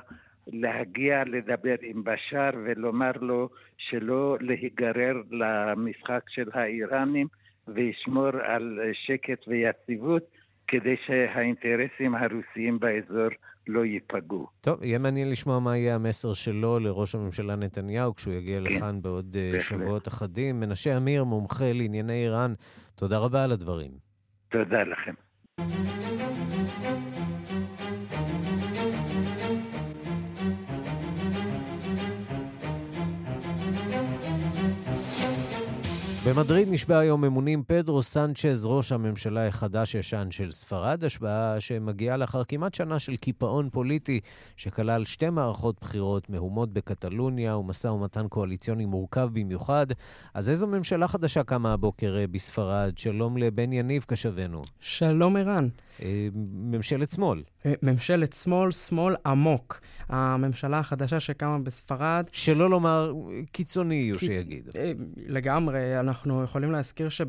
[0.48, 7.28] להגיע לדבר עם בשאר ולומר לו שלא להיגרר למשחק של האיראנים.
[7.76, 10.24] וישמור על שקט ויציבות,
[10.68, 13.30] כדי שהאינטרסים הרוסיים באזור
[13.68, 14.48] לא ייפגעו.
[14.62, 19.02] טוב, יהיה מעניין לשמוע מה יהיה המסר שלו לראש הממשלה נתניהו כשהוא יגיע כן, לכאן
[19.02, 19.62] בעוד בהחלט.
[19.62, 20.60] שבועות אחדים.
[20.60, 22.54] מנשה אמיר, מומחה לענייני איראן,
[22.96, 23.92] תודה רבה על הדברים.
[24.50, 25.14] תודה לכם.
[36.30, 42.74] במדריד נשבע היום אמונים פדרו סנצ'ז, ראש הממשלה החדש-ישן של ספרד, השבעה שמגיעה לאחר כמעט
[42.74, 44.20] שנה של קיפאון פוליטי
[44.58, 49.88] שכלל שתי מערכות בחירות, מהומות בקטלוניה ומשא ומתן קואליציוני מורכב במיוחד.
[50.34, 52.98] אז איזו ממשלה חדשה קמה הבוקר אה, בספרד?
[52.98, 54.62] שלום לבן יניב קשבנו.
[54.80, 55.68] שלום ערן.
[56.02, 57.42] אה, ממשלת שמאל.
[57.66, 59.82] אה, ממשלת שמאל, שמאל עמוק.
[60.10, 62.26] הממשלה החדשה שקמה בספרד...
[62.32, 63.14] שלא לומר
[63.52, 64.26] קיצוני, כי...
[64.26, 64.70] שיגיד.
[65.28, 66.00] לגמרי.
[66.00, 67.26] אנחנו יכולים להזכיר שב...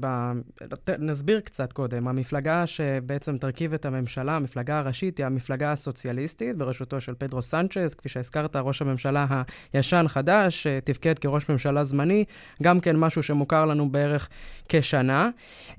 [0.98, 2.08] נסביר קצת קודם.
[2.08, 8.08] המפלגה שבעצם תרכיב את הממשלה, המפלגה הראשית, היא המפלגה הסוציאליסטית, בראשותו של פדרו סנצ'ז, כפי
[8.08, 9.26] שהזכרת, ראש הממשלה
[9.72, 12.24] הישן-חדש, תפקד כראש ממשלה זמני,
[12.62, 14.28] גם כן משהו שמוכר לנו בערך
[14.68, 15.30] כשנה.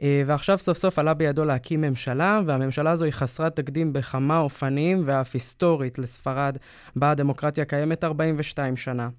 [0.01, 5.03] אה, ועכשיו סוף סוף עלה בידו להקים ממשלה, והממשלה הזו היא חסרת תקדים בכמה אופנים,
[5.05, 6.57] ואף היסטורית לספרד,
[6.95, 9.09] בה הדמוקרטיה קיימת 42 שנה.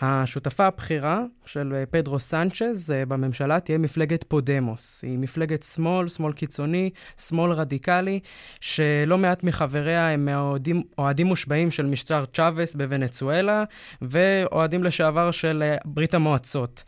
[0.00, 3.06] השותפה הבכירה של אה, פדרו סנצ'ז אה,
[3.42, 5.02] בממשלה תהיה מפלגת פודמוס.
[5.02, 8.20] היא מפלגת שמאל, שמאל קיצוני, שמאל רדיקלי,
[8.60, 13.64] שלא מעט מחבריה הם אוהדים, אוהדים מושבעים של משטר צ'אבס בוונצואלה,
[14.02, 16.84] ואוהדים לשעבר של אה, ברית המועצות.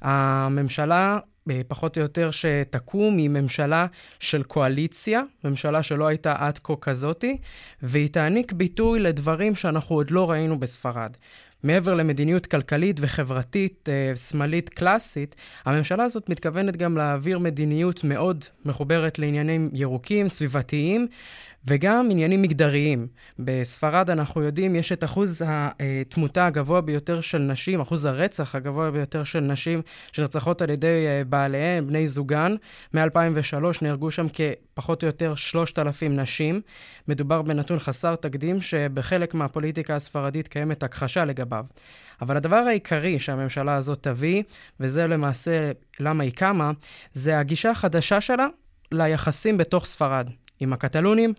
[0.00, 1.18] הממשלה
[1.68, 3.86] פחות או יותר שתקום היא ממשלה
[4.18, 7.36] של קואליציה, ממשלה שלא הייתה עד כה כזאתי,
[7.82, 11.16] והיא תעניק ביטוי לדברים שאנחנו עוד לא ראינו בספרד.
[11.62, 19.18] מעבר למדיניות כלכלית וחברתית אה, שמאלית קלאסית, הממשלה הזאת מתכוונת גם להעביר מדיניות מאוד מחוברת
[19.18, 21.08] לעניינים ירוקים, סביבתיים,
[21.66, 23.06] וגם עניינים מגדריים.
[23.38, 29.24] בספרד, אנחנו יודעים, יש את אחוז התמותה הגבוה ביותר של נשים, אחוז הרצח הגבוה ביותר
[29.24, 32.54] של נשים שנרצחות על ידי אה, בעליהן, בני זוגן.
[32.94, 34.28] מ-2003 נהרגו שם
[34.78, 36.60] כפחות או יותר 3,000 נשים.
[37.08, 41.64] מדובר בנתון חסר תקדים שבחלק מהפוליטיקה הספרדית קיימת הכחשה לגביו.
[42.22, 44.42] אבל הדבר העיקרי שהממשלה הזאת תביא,
[44.80, 46.70] וזה למעשה למה היא קמה,
[47.12, 48.46] זה הגישה החדשה שלה
[48.92, 50.30] ליחסים בתוך ספרד.
[50.60, 51.32] עם הקטלונים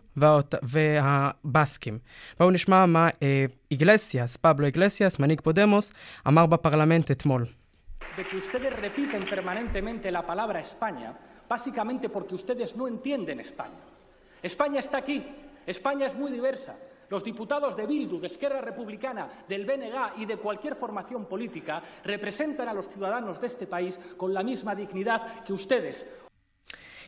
[0.64, 2.00] והבסקים.
[2.40, 5.94] בואו נשמע מה אה, איגלסיאס, פבלו איגלסיאס, מנהיג פודמוס,
[6.28, 7.46] אמר בפרלמנט אתמול.
[11.50, 13.82] Básicamente porque ustedes no entienden España.
[14.42, 15.26] España está aquí,
[15.66, 16.78] España es muy diversa.
[17.10, 22.70] Los diputados de Bildu, de Esquerra Republicana, del BNG y de cualquier formación política representan
[22.70, 26.06] a los ciudadanos de este país con la misma dignidad que ustedes,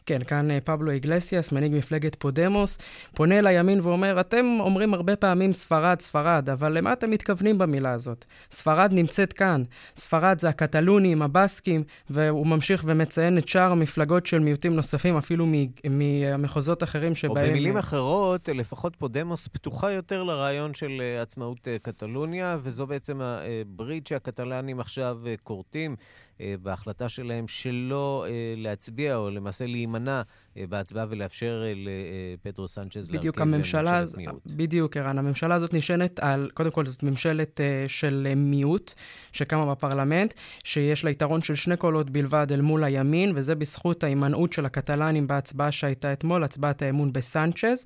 [0.05, 2.77] כן, כאן אה, פבלו איגלסיאס, מנהיג מפלגת פודמוס,
[3.15, 8.25] פונה לימין ואומר, אתם אומרים הרבה פעמים ספרד, ספרד, אבל למה אתם מתכוונים במילה הזאת?
[8.51, 9.63] ספרד נמצאת כאן.
[9.95, 15.45] ספרד זה הקטלונים, הבסקים, והוא ממשיך ומציין את שאר המפלגות של מיעוטים נוספים, אפילו
[15.89, 17.45] ממחוזות אחרים שבהם...
[17.45, 23.21] או במילים אחרות, לפחות פודמוס פתוחה יותר לרעיון של אה, עצמאות אה, קטלוניה, וזו בעצם
[23.21, 25.95] הברית שהקטלנים עכשיו כורתים.
[26.41, 33.43] אה, בהחלטה שלהם שלא אה, להצביע, או למעשה להימנע אה, בהצבעה ולאפשר לפטרו סנצ'ז להרכיב
[33.43, 34.41] ממשלת מיעוט.
[34.45, 35.17] בדיוק, ערן.
[35.17, 38.93] הממשלה הזאת נשענת על, קודם כל, זאת ממשלת של מיעוט
[39.31, 40.33] שקמה בפרלמנט,
[40.63, 45.27] שיש לה יתרון של שני קולות בלבד אל מול הימין, וזה בזכות ההימנעות של הקטלנים
[45.27, 47.85] בהצבעה שהייתה אתמול, הצבעת האמון בסנצ'ז.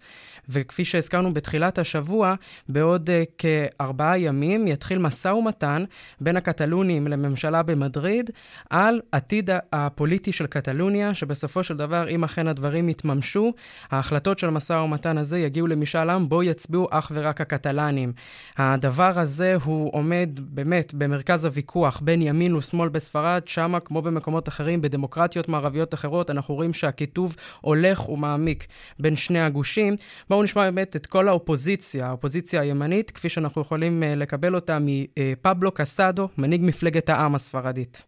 [0.49, 2.35] וכפי שהזכרנו בתחילת השבוע,
[2.69, 5.83] בעוד כארבעה ימים יתחיל משא ומתן
[6.21, 8.29] בין הקטלונים לממשלה במדריד,
[8.69, 13.53] על עתיד הפוליטי של קטלוניה, שבסופו של דבר, אם אכן הדברים יתממשו,
[13.91, 18.13] ההחלטות של המשא ומתן הזה יגיעו למשאל עם, בו יצביעו אך ורק הקטלנים.
[18.57, 24.81] הדבר הזה הוא עומד באמת במרכז הוויכוח בין ימין ושמאל בספרד, שמה, כמו במקומות אחרים,
[24.81, 28.67] בדמוקרטיות מערביות אחרות, אנחנו רואים שהקיטוב הולך ומעמיק
[28.99, 29.95] בין שני הגושים.
[30.29, 35.71] בואו נשמע באמת את כל האופוזיציה, האופוזיציה הימנית, כפי שאנחנו יכולים אה, לקבל אותה מפבלו
[35.71, 38.03] קסדו, מנהיג מפלגת העם הספרדית.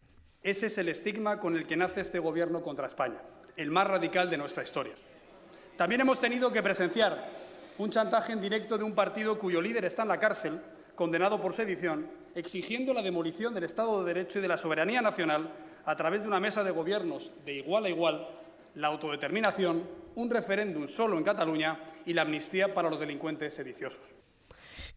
[0.48, 3.20] Ese es el estigma con el que nace este gobierno contra España,
[3.58, 4.94] el más radical de nuestra historia.
[5.76, 7.30] También hemos tenido que presenciar
[7.78, 10.62] un chantaje en directo de un partido cuyo líder está en la cárcel,
[10.96, 15.52] condenado por sedición, exigiendo la demolición del Estado de Derecho y de la soberanía nacional
[15.86, 18.28] a través de una mesa de gobiernos de igual a igual,
[18.76, 19.84] la autodeterminación,
[20.16, 24.16] un referéndum solo en Cataluña y la amnistía para los delincuentes sediciosos.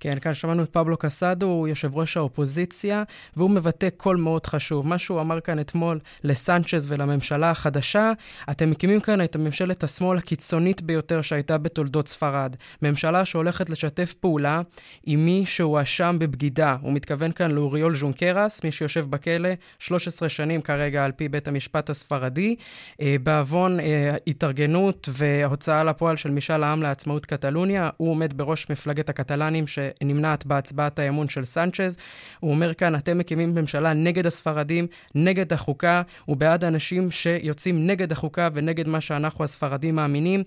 [0.00, 3.02] כן, כאן שמענו את פבלו קסדו, הוא יושב ראש האופוזיציה,
[3.36, 4.86] והוא מבטא קול מאוד חשוב.
[4.86, 8.12] מה שהוא אמר כאן אתמול לסנצ'ז ולממשלה החדשה,
[8.50, 12.56] אתם מקימים כאן את ממשלת השמאל הקיצונית ביותר שהייתה בתולדות ספרד.
[12.82, 14.60] ממשלה שהולכת לשתף פעולה
[15.04, 16.76] עם מי שהואשם בבגידה.
[16.82, 19.48] הוא מתכוון כאן לאוריול ז'ונקרס, מי שיושב בכלא
[19.78, 22.56] 13 שנים כרגע על פי בית המשפט הספרדי,
[23.00, 27.90] אה, בעוון אה, התארגנות והוצאה לפועל של משאל העם לעצמאות קטלוניה.
[27.96, 29.66] הוא עומד בראש מפלגת הקטלנים
[29.98, 31.98] שנמנעת בהצבעת האמון של סנצ'ז.
[32.40, 38.48] הוא אומר כאן, אתם מקימים ממשלה נגד הספרדים, נגד החוקה, ובעד אנשים שיוצאים נגד החוקה
[38.52, 40.42] ונגד מה שאנחנו הספרדים מאמינים.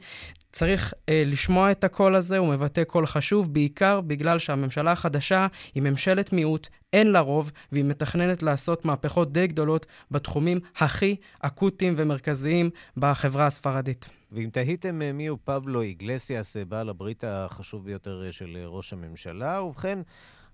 [0.54, 5.84] צריך אה, לשמוע את הקול הזה, הוא מבטא קול חשוב, בעיקר בגלל שהממשלה החדשה היא
[5.84, 12.70] ממשלת מיעוט, אין לה רוב, והיא מתכננת לעשות מהפכות די גדולות בתחומים הכי אקוטיים ומרכזיים
[12.98, 14.10] בחברה הספרדית.
[14.32, 18.94] ואם תהיתם אה, מי הוא פבלו איגלסיאס, אה, בעל הברית החשוב ביותר אה, של ראש
[18.94, 20.00] הממשלה, ובכן,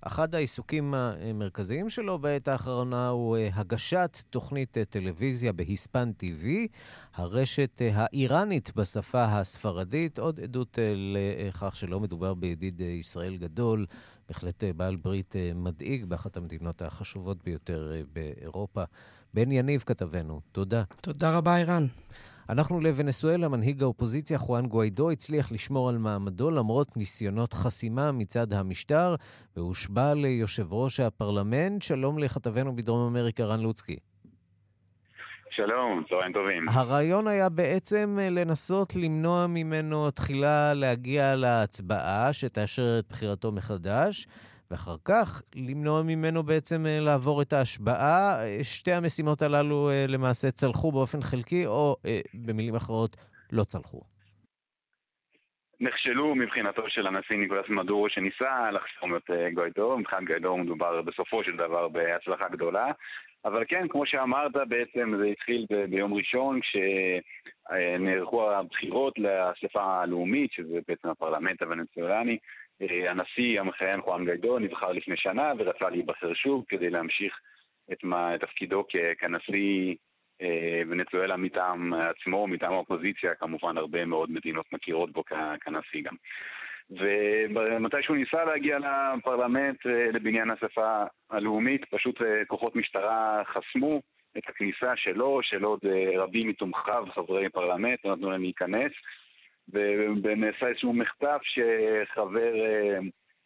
[0.02, 6.46] אחד העיסוקים המרכזיים שלו בעת האחרונה הוא הגשת תוכנית טלוויזיה בהיספן TV,
[7.16, 13.86] הרשת האיראנית בשפה הספרדית, עוד עדות לכך שלא מדובר בידיד ישראל גדול,
[14.28, 18.84] בהחלט בעל ברית מדאיג באחת המדינות החשובות ביותר באירופה.
[19.34, 20.84] בן יניב כתבנו, תודה.
[21.02, 21.88] תודה רבה, איראן.
[22.50, 29.16] אנחנו לוונסואלה, מנהיג האופוזיציה חואן גואידו הצליח לשמור על מעמדו למרות ניסיונות חסימה מצד המשטר,
[29.56, 31.82] והושבע ליושב ראש הפרלמנט.
[31.82, 33.98] שלום לכתבנו בדרום אמריקה, רן לוצקי.
[35.52, 36.64] שלום, צהריים טובים.
[36.70, 44.28] הרעיון היה בעצם לנסות למנוע ממנו תחילה להגיע להצבעה שתאשר את בחירתו מחדש,
[44.72, 48.46] ואחר כך למנוע ממנו בעצם אה, לעבור את ההשבעה.
[48.46, 51.96] אה, שתי המשימות הללו אה, למעשה צלחו באופן חלקי, או
[52.34, 53.16] במילים אחרות,
[53.52, 54.02] לא צלחו.
[55.80, 61.58] נכשלו מבחינתו של הנשיא ניקולס מדורו שניסה לחסום את גוידו, מבחינת גוידו מדובר בסופו של
[61.58, 62.92] דבר בהצלחה גדולה,
[63.46, 70.80] אבל כן, כמו שאמרת, בעצם זה התחיל ב- ביום ראשון כשנערכו הבחירות לאספה הלאומית, שזה
[70.88, 72.38] בעצם הפרלמנט הוונצואלני,
[72.82, 77.40] הנשיא המכהן חואן גיידו נבחר לפני שנה ורצה להיבחר שוב כדי להמשיך
[77.92, 77.98] את
[78.40, 78.86] תפקידו
[79.20, 79.96] כנשיא
[80.42, 85.24] אה, ונצואלה מטעם עצמו, מטעם האופוזיציה, כמובן הרבה מאוד מדינות מכירות בו
[85.62, 86.16] כנשיא גם.
[87.50, 94.02] ומתי שהוא ניסה להגיע לפרלמנט, אה, לבניין השפה הלאומית, פשוט כוחות משטרה חסמו
[94.38, 95.80] את הכניסה שלו, של עוד
[96.18, 98.92] רבים מתומכיו, חברי פרלמנט, נתנו להם להיכנס.
[100.24, 103.00] ונעשה איזשהו מחטף שחבר אה,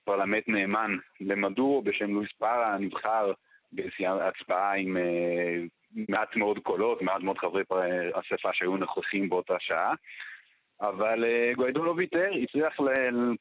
[0.04, 3.32] פרלמנט נאמן למדור בשם לואיס פארה נבחר
[3.72, 5.64] בהצבעה עם אה,
[6.10, 7.64] מעט מאוד קולות, מעט מאוד חברי
[8.14, 9.94] אספה שהיו נוכחים באותה שעה.
[10.82, 12.74] אבל אה, גוידו לא ויתר, הצליח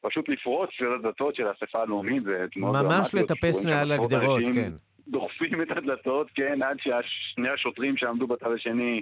[0.01, 2.23] פשוט לפרוץ של הדלתות של האספה הלאומית.
[2.57, 4.73] ממש לטפס מעל הגדרות, כן.
[5.09, 9.01] דוחפים את הדלתות, כן, עד ששני השוטרים שעמדו בצד השני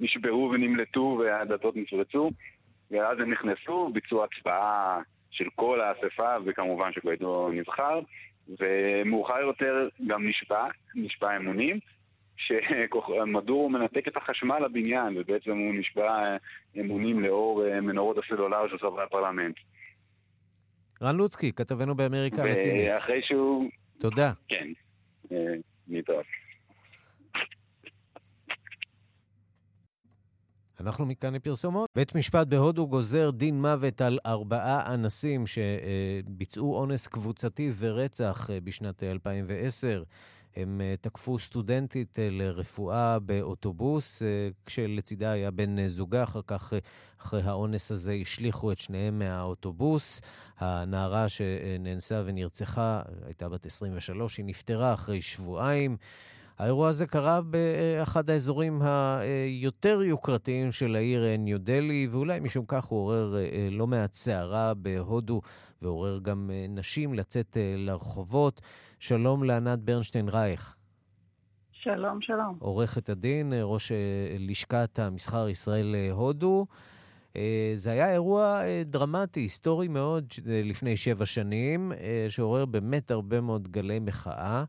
[0.00, 2.30] נשברו ונמלטו והדלתות נפרצו.
[2.92, 8.00] ואז הם נכנסו, ביצעו הצבעה של כל האספה, וכמובן שגוידו נבחר,
[8.60, 11.78] ומאוחר יותר גם נשבע, נשבע אמונים,
[12.36, 16.36] שמדור מנתק את החשמל לבניין, ובעצם הוא נשבע
[16.80, 19.56] אמונים לאור אה, מנורות הסלולר של חברי הפרלמנט.
[21.02, 22.90] רן לוצקי, כתבנו באמריקה הלטינית.
[22.90, 23.70] ואחרי שהוא...
[23.98, 24.32] תודה.
[24.48, 24.68] כן,
[25.32, 25.54] אה,
[30.80, 31.90] אנחנו מכאן לפרסומות.
[31.96, 39.02] בית משפט בהודו גוזר דין מוות על ארבעה אנסים שביצעו אונס קבוצתי ורצח אה, בשנת
[39.02, 40.02] 2010.
[40.56, 44.22] הם אה, תקפו סטודנטית אה, לרפואה באוטובוס,
[44.66, 46.22] כשלצידה היה בן זוגה.
[46.22, 46.72] אחר כך,
[47.18, 50.20] אחרי האונס הזה, השליכו את שניהם מהאוטובוס.
[50.58, 55.96] הנערה שנאנסה ונרצחה הייתה בת 23, היא נפטרה אחרי שבועיים.
[56.62, 62.98] האירוע הזה קרה באחד האזורים היותר יוקרתיים של העיר ניו דלי, ואולי משום כך הוא
[62.98, 65.40] עורר אה, לא מעט סערה בהודו,
[65.82, 68.60] ועורר גם אה, נשים לצאת אה, לרחובות.
[68.98, 70.76] שלום לענת ברנשטיין רייך.
[71.72, 72.56] שלום, שלום.
[72.58, 73.92] עורכת הדין, ראש
[74.38, 76.66] לשכת המסחר ישראל הודו.
[77.74, 81.92] זה היה אירוע דרמטי, היסטורי מאוד, לפני שבע שנים,
[82.28, 84.64] שעורר באמת הרבה מאוד גלי מחאה.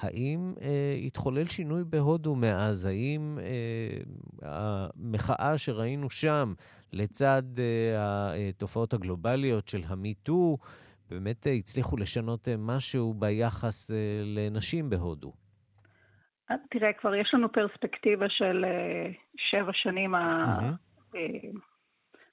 [0.00, 2.86] האם אה, התחולל שינוי בהודו מאז?
[2.86, 3.98] האם אה,
[4.42, 6.52] המחאה שראינו שם,
[6.92, 10.56] לצד אה, התופעות הגלובליות של המיטו,
[11.10, 15.32] באמת אה, הצליחו לשנות אה, משהו ביחס אה, לנשים בהודו?
[16.50, 20.14] אה, תראה, כבר יש לנו פרספקטיבה של אה, שבע שנים.
[20.14, 21.18] Mm-hmm.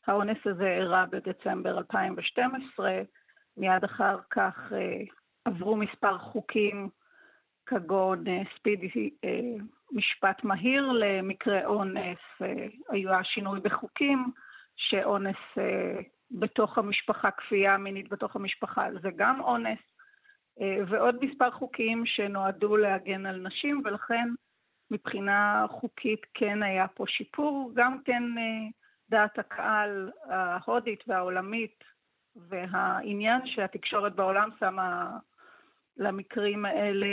[0.08, 2.92] האונס הזה אירע בדצמבר 2012.
[3.58, 4.56] מיד אחר כך
[5.46, 6.90] עברו מספר חוקים
[7.66, 8.24] כגון
[8.56, 9.10] ספידי
[9.92, 12.18] משפט מהיר למקרה אונס,
[12.90, 14.32] היה שינוי בחוקים
[14.76, 15.36] שאונס
[16.32, 19.80] בתוך המשפחה, כפייה מינית בתוך המשפחה, זה גם אונס,
[20.88, 24.30] ועוד מספר חוקים שנועדו להגן על נשים, ולכן
[24.92, 28.24] מבחינה חוקית כן היה פה שיפור, גם כן
[29.10, 31.84] דעת הקהל ההודית והעולמית
[32.36, 35.18] והעניין שהתקשורת בעולם שמה
[35.98, 37.08] למקרים האלה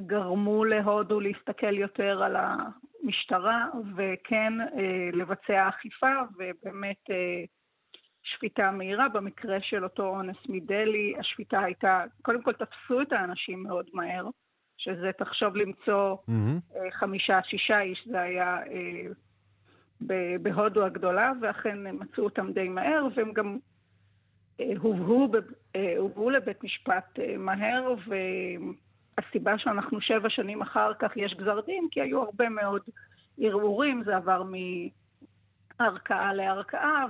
[0.00, 3.66] גרמו להודו להסתכל יותר על המשטרה
[3.96, 4.52] וכן
[5.12, 7.04] לבצע אכיפה ובאמת
[8.22, 9.08] שפיטה מהירה.
[9.08, 14.28] במקרה של אותו אונס מדלי, השפיטה הייתה, קודם כל תפסו את האנשים מאוד מהר,
[14.76, 16.90] שזה תחשוב למצוא mm-hmm.
[16.90, 18.58] חמישה, שישה איש, זה היה
[20.40, 23.58] בהודו הגדולה, ואכן מצאו אותם די מהר, והם גם
[24.78, 25.28] הובאו,
[25.98, 27.94] הובאו לבית משפט מהר,
[29.24, 32.82] והסיבה שאנחנו שבע שנים אחר כך יש גזר דין, כי היו הרבה מאוד
[33.40, 34.42] ערעורים, זה עבר
[35.80, 37.04] מערכאה לערכאה,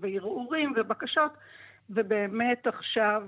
[0.00, 1.32] וערעורים ובקשות,
[1.90, 3.22] ובאמת עכשיו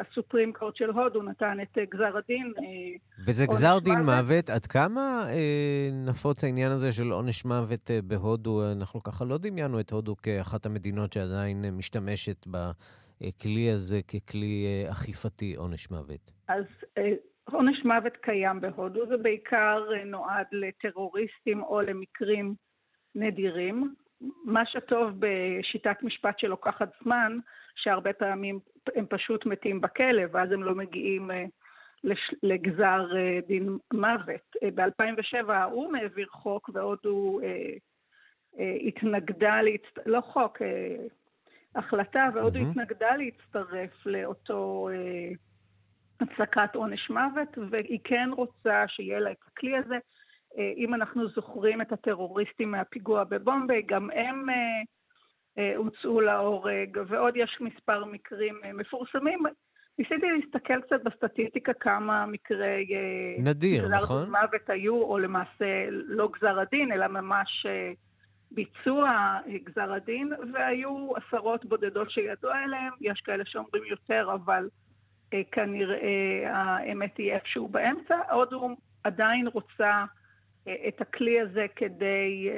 [0.00, 2.52] הסופרים קורט של הודו נתן את גזר הדין.
[3.26, 4.50] וזה גזר דין מוות.
[4.50, 8.72] עד כמה אה, נפוץ העניין הזה של עונש מוות בהודו?
[8.72, 15.90] אנחנו ככה לא דמיינו את הודו כאחת המדינות שעדיין משתמשת בכלי הזה ככלי אכיפתי, עונש
[15.90, 16.32] מוות.
[16.48, 16.64] אז
[17.52, 22.54] עונש מוות קיים בהודו, זה בעיקר נועד לטרוריסטים או למקרים
[23.14, 23.94] נדירים.
[24.44, 27.38] מה שטוב בשיטת משפט שלוקחת זמן,
[27.74, 28.58] שהרבה פעמים
[28.94, 31.30] הם פשוט מתים בכלא, ואז הם לא מגיעים
[32.42, 33.06] לגזר
[33.46, 34.56] דין מוות.
[34.74, 37.40] ב-2007 האו"ם העביר חוק, והודו
[38.58, 39.98] התנגדה, להצט...
[40.06, 40.58] לא חוק,
[41.74, 42.70] החלטה, והודו mm-hmm.
[42.70, 44.88] התנגדה להצטרף לאותו
[46.20, 49.98] הצקת עונש מוות, והיא כן רוצה שיהיה לה את הכלי הזה.
[50.76, 54.46] אם אנחנו זוכרים את הטרוריסטים מהפיגוע בבומביי, גם הם
[55.76, 59.40] הוצאו להורג, ועוד יש מספר מקרים מפורסמים.
[59.98, 62.86] ניסיתי להסתכל קצת בסטטיסטיקה כמה מקרי...
[63.38, 64.30] נדיר, נכון?
[64.30, 67.66] מוות היו, או למעשה לא גזר הדין, אלא ממש
[68.50, 74.68] ביצוע גזר הדין, והיו עשרות בודדות שידעו עליהם, יש כאלה שאומרים יותר, אבל
[75.52, 78.14] כנראה האמת היא איפשהו באמצע.
[78.30, 78.68] הודו
[79.04, 80.04] עדיין רוצה
[80.88, 82.48] את הכלי הזה כדי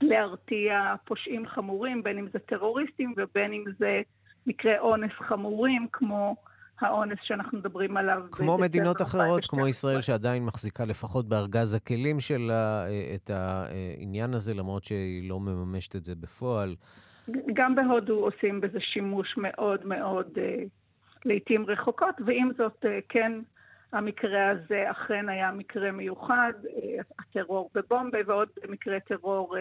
[0.00, 4.00] להרתיע פושעים חמורים, בין אם זה טרוריסטים ובין אם זה
[4.46, 6.36] מקרי אונס חמורים, כמו
[6.80, 8.22] האונס שאנחנו מדברים עליו.
[8.32, 14.84] כמו מדינות אחרות, כמו ישראל, שעדיין מחזיקה לפחות בארגז הכלים שלה את העניין הזה, למרות
[14.84, 16.76] שהיא לא מממשת את זה בפועל.
[17.54, 20.38] גם בהודו עושים בזה שימוש מאוד מאוד
[21.24, 23.32] לעיתים רחוקות, ועם זאת, כן,
[23.92, 26.52] המקרה הזה אכן היה מקרה מיוחד,
[27.18, 29.56] הטרור בבומביי ועוד מקרה טרור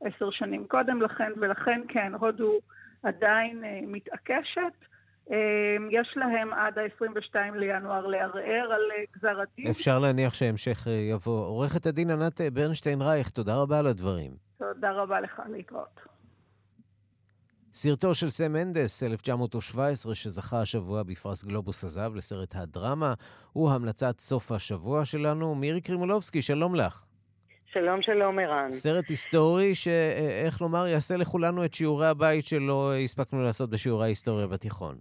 [0.00, 2.58] עשר שנים קודם לכן, ולכן כן, הודו
[3.02, 4.72] עדיין מתעקשת.
[5.90, 8.82] יש להם עד ה-22 לינואר לערער על
[9.16, 9.70] גזר הדין.
[9.70, 11.46] אפשר להניח שהמשך יבוא.
[11.46, 14.32] עורכת הדין ענת ברנשטיין רייך, תודה רבה על הדברים.
[14.58, 16.00] תודה רבה לך, להתראות.
[17.74, 23.14] סרטו של סם מנדס, 1917, שזכה השבוע בפרס גלובוס הזהב לסרט הדרמה,
[23.52, 25.54] הוא המלצת סוף השבוע שלנו.
[25.54, 27.04] מירי קרימולובסקי, שלום לך.
[27.72, 28.70] שלום, שלום, ערן.
[28.70, 34.94] סרט היסטורי שאיך לומר, יעשה לכולנו את שיעורי הבית שלא הספקנו לעשות בשיעורי ההיסטוריה בתיכון.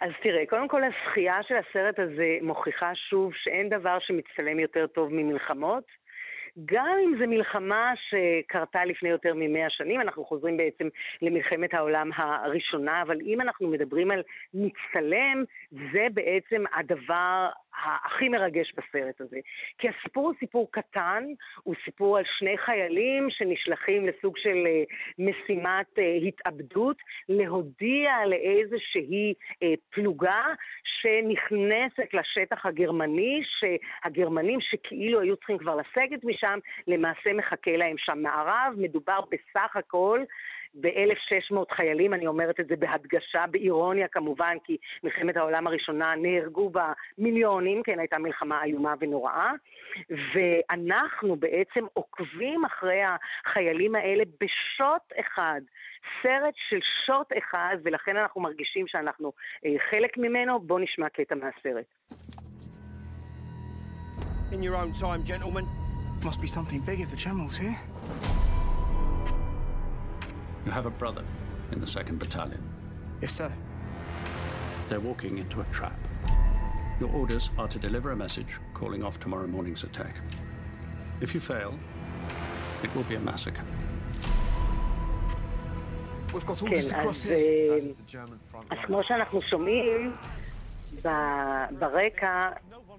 [0.00, 5.08] אז תראה, קודם כל הזכייה של הסרט הזה מוכיחה שוב שאין דבר שמצטלם יותר טוב
[5.12, 5.84] ממלחמות.
[6.64, 10.88] גם אם זו מלחמה שקרתה לפני יותר ממאה שנים, אנחנו חוזרים בעצם
[11.22, 14.22] למלחמת העולם הראשונה, אבל אם אנחנו מדברים על
[14.54, 15.44] מצטלם,
[15.92, 17.48] זה בעצם הדבר
[17.84, 19.38] הכי מרגש בסרט הזה.
[19.78, 21.24] כי הסיפור הוא סיפור קטן,
[21.62, 24.66] הוא סיפור על שני חיילים שנשלחים לסוג של
[25.18, 25.98] משימת
[26.28, 26.96] התאבדות,
[27.28, 29.34] להודיע לאיזושהי
[29.90, 30.42] פלוגה
[30.84, 38.74] שנכנסת לשטח הגרמני, שהגרמנים שכאילו היו צריכים כבר לסגת משם, למעשה מחכה להם שם מערב.
[38.76, 40.20] מדובר בסך הכל
[40.74, 46.92] ב-1,600 חיילים, אני אומרת את זה בהדגשה, באירוניה כמובן, כי מלחמת העולם הראשונה נהרגו בה
[47.18, 49.52] מיליונים, כן, הייתה מלחמה איומה ונוראה,
[50.10, 53.00] ואנחנו בעצם עוקבים אחרי
[53.46, 55.60] החיילים האלה בשוט אחד.
[56.22, 59.32] סרט של שוט אחד, ולכן אנחנו מרגישים שאנחנו
[59.66, 60.60] אה, חלק ממנו.
[60.60, 61.86] בואו נשמע קטע מהסרט.
[64.52, 65.64] In your own time, gentlemen.
[66.22, 68.33] Must be something big if the General's here.
[70.64, 71.24] You have a brother
[71.72, 72.62] in the 2nd Battalion?
[73.20, 73.52] Yes, sir.
[74.88, 75.98] they're walking into a trap.
[77.00, 80.14] Your orders are to deliver a message calling off tomorrow morning's attack.
[81.20, 81.74] If you fail,
[82.82, 83.64] it will be a massacre.
[86.70, 87.78] כן, אז, אה,
[88.70, 90.12] אז כמו שאנחנו שומעים,
[91.78, 92.50] ברקע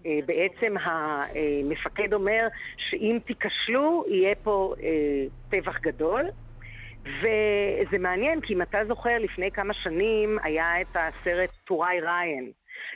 [0.05, 2.47] אה, בעצם המפקד אומר
[2.77, 6.25] שאם תיכשלו יהיה פה אה, טבח גדול.
[7.05, 12.51] וזה מעניין, כי אם אתה זוכר, לפני כמה שנים היה את הסרט טוראי ריין.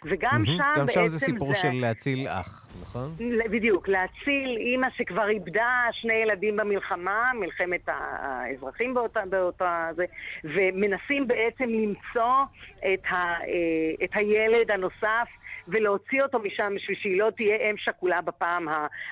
[0.06, 1.56] וגם mm-hmm, שם גם בעצם שם זה סיפור זה...
[1.56, 3.16] של להציל אח, נכון?
[3.52, 10.06] בדיוק, להציל אימא שכבר איבדה שני ילדים במלחמה, מלחמת האזרחים באותה, באותה זה,
[10.44, 12.44] ומנסים בעצם למצוא
[12.80, 15.28] את, ה, אה, את הילד הנוסף
[15.72, 18.68] ולהוציא אותו משם בשביל שהיא לא תהיה אם שכולה בפעם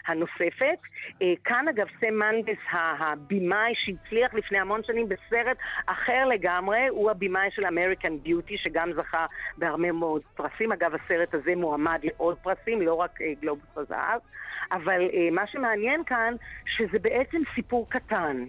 [0.07, 0.79] הנוספת.
[1.21, 7.49] אה, כאן אגב סם מנדס, הבמאי שהצליח לפני המון שנים בסרט אחר לגמרי, הוא הבמאי
[7.51, 9.25] של אמריקן ביוטי, שגם זכה
[9.57, 10.71] בהרבה מאוד פרסים.
[10.71, 14.19] אגב, הסרט הזה מועמד לעוד פרסים, לא רק אה, גלובוס הזהב.
[14.71, 16.33] אבל אה, מה שמעניין כאן,
[16.77, 18.45] שזה בעצם סיפור קטן.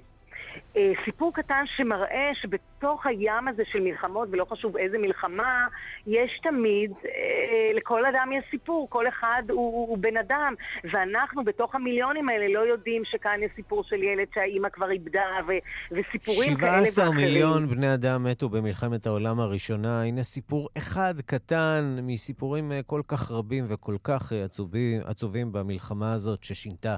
[0.76, 5.66] אה, סיפור קטן שמראה שבתוך הים הזה של מלחמות, ולא חשוב איזה מלחמה,
[6.07, 10.55] יש תמיד, אה, לכל אדם יש סיפור, כל אחד הוא, הוא בן אדם,
[10.93, 15.53] ואנחנו בתוך המיליונים האלה לא יודעים שכאן יש סיפור של ילד שהאימא כבר איבדה, ו,
[15.91, 16.86] וסיפורים כאלה ואחרים.
[16.86, 20.03] 17 מיליון בני אדם מתו במלחמת העולם הראשונה.
[20.03, 26.45] הנה סיפור אחד קטן מסיפורים אה, כל כך רבים וכל כך עצובים, עצובים במלחמה הזאת
[26.45, 26.97] ששינתה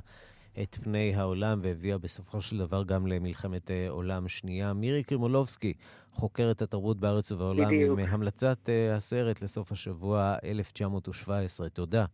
[0.63, 4.73] את פני העולם והביאה בסופו של דבר גם למלחמת אה, עולם שנייה.
[4.73, 5.75] מירי קרימולובסקי,
[6.13, 7.99] חוקרת התרבות בארץ ובעולם, בדיוק.
[7.99, 11.69] עם המלצת אה, הסרט לסוף השבוע 1917.
[11.69, 12.05] תודה.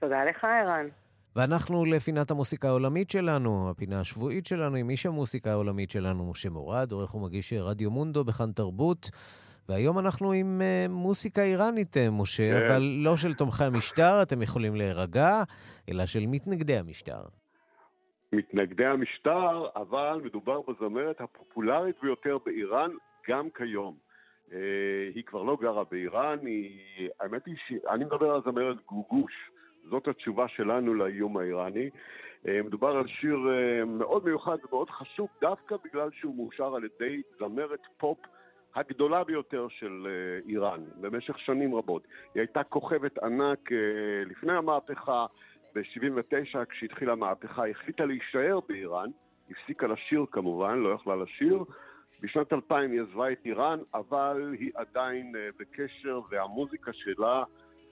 [0.00, 0.86] תודה לך, ערן.
[1.36, 6.92] ואנחנו לפינת המוסיקה העולמית שלנו, הפינה השבועית שלנו עם איש המוסיקה העולמית שלנו, משה מורד,
[6.92, 9.10] עורך ומגיש רדיו מונדו בכאן תרבות.
[9.68, 12.66] והיום אנחנו עם uh, מוסיקה איראנית, משה, כן.
[12.66, 15.42] אבל לא של תומכי המשטר, אתם יכולים להירגע,
[15.88, 17.20] אלא של מתנגדי המשטר.
[18.32, 22.90] מתנגדי המשטר, אבל מדובר בזמרת הפופולרית ביותר באיראן
[23.28, 23.96] גם כיום.
[24.48, 24.52] Uh,
[25.14, 26.80] היא כבר לא גרה באיראן, היא...
[27.20, 29.32] האמת היא שאני מדבר על זמרת גוגוש,
[29.84, 31.90] זאת התשובה שלנו לאיום האיראני.
[32.44, 37.22] Uh, מדובר על שיר uh, מאוד מיוחד ומאוד חשוב, דווקא בגלל שהוא מאושר על ידי
[37.38, 38.18] זמרת פופ
[38.74, 40.06] הגדולה ביותר של
[40.48, 42.02] איראן במשך שנים רבות.
[42.34, 43.70] היא הייתה כוכבת ענק
[44.26, 45.26] לפני המהפכה,
[45.74, 49.10] ב-79, כשהתחילה המהפכה, החליטה להישאר באיראן,
[49.50, 51.64] הפסיקה לשיר כמובן, לא יכלה לשיר.
[52.20, 57.44] בשנת 2000 היא עזבה את איראן, אבל היא עדיין uh, בקשר, והמוזיקה שלה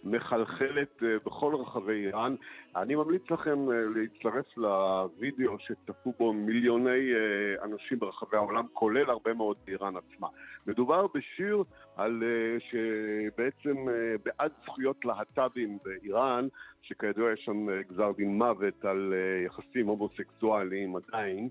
[0.04, 2.34] מחלחלת uh, בכל רחבי איראן.
[2.76, 9.34] אני ממליץ לכם uh, להצטרף לוידאו שצפו בו מיליוני uh, אנשים ברחבי העולם, כולל הרבה
[9.34, 10.28] מאוד באיראן עצמה.
[10.66, 11.64] מדובר בשיר
[11.96, 12.22] על
[12.58, 13.76] שבעצם
[14.24, 16.48] בעד זכויות להט"בים באיראן,
[16.82, 19.14] שכידוע יש שם גזר דין מוות על
[19.46, 21.48] יחסים הומוסקסואליים עדיין.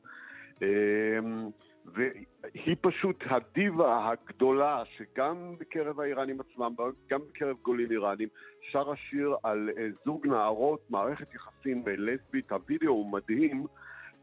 [1.94, 6.76] והיא פשוט הדיבה הגדולה שגם בקרב האיראנים עצמם,
[7.10, 8.28] גם בקרב גולים איראנים,
[8.72, 13.66] שרה שיר על uh, זוג נערות, מערכת יחסים לסבית, הווידאו הוא מדהים,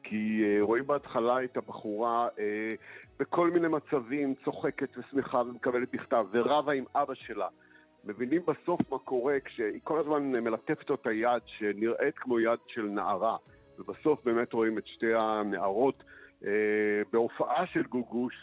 [0.03, 2.29] כי uh, רואים בהתחלה את הבחורה
[3.19, 7.49] בכל מיני מצבים, צוחקת ושמחה ומקבלת מכתב, ורבה עם אבא שלה.
[8.05, 13.37] מבינים בסוף מה קורה כשהיא כל הזמן מלטפת אותה יד שנראית כמו יד של נערה,
[13.79, 16.24] ובסוף באמת רואים את שתי הנערות אה,
[17.13, 18.35] בהופעה של גוגוש,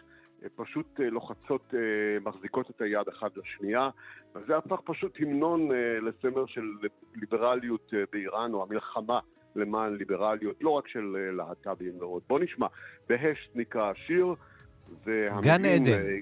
[0.43, 1.79] אה, פשוט אה, לוחצות, אה,
[2.21, 3.89] מחזיקות את היד אחת לשנייה,
[4.35, 6.65] וזה הפך פשוט המנון אה, לסמר של
[7.15, 9.19] ליברליות אה, באיראן, או המלחמה
[9.55, 12.21] למען ליברליות, לא רק של אה, להט"בים ועוד.
[12.27, 12.67] בוא נשמע,
[13.09, 14.35] בהשט נקרא השיר.
[15.41, 15.91] גן עדן.
[15.91, 16.17] אה,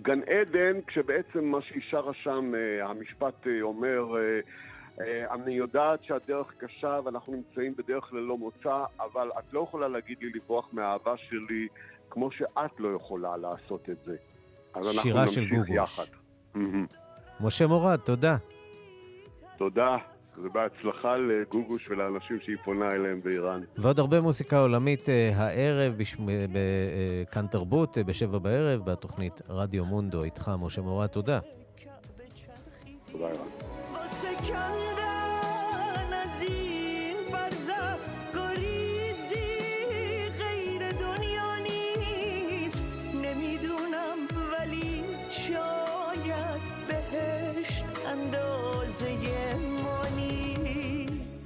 [0.00, 4.14] גן עדן, כשבעצם מה שהיא שרה שם, אה, המשפט אומר,
[5.00, 10.30] אני יודעת שהדרך קשה ואנחנו נמצאים בדרך ללא מוצא, אבל את לא יכולה להגיד לי
[10.34, 11.68] לברוח מהאהבה שלי
[12.10, 14.16] כמו שאת לא יכולה לעשות את זה.
[14.82, 16.12] שירה של גוגוש.
[17.40, 18.36] משה מורד, תודה.
[19.56, 19.96] תודה.
[20.38, 23.60] ובהצלחה לגוגוש ולאנשים שהיא פונה אליהם באיראן.
[23.76, 25.94] ועוד הרבה מוסיקה עולמית uh, הערב.
[26.52, 30.22] בכאן uh, תרבות, בשבע בערב, בתוכנית רדיו מונדו.
[30.24, 31.38] איתך, משה מורה, תודה.
[33.12, 33.51] תודה, איראן.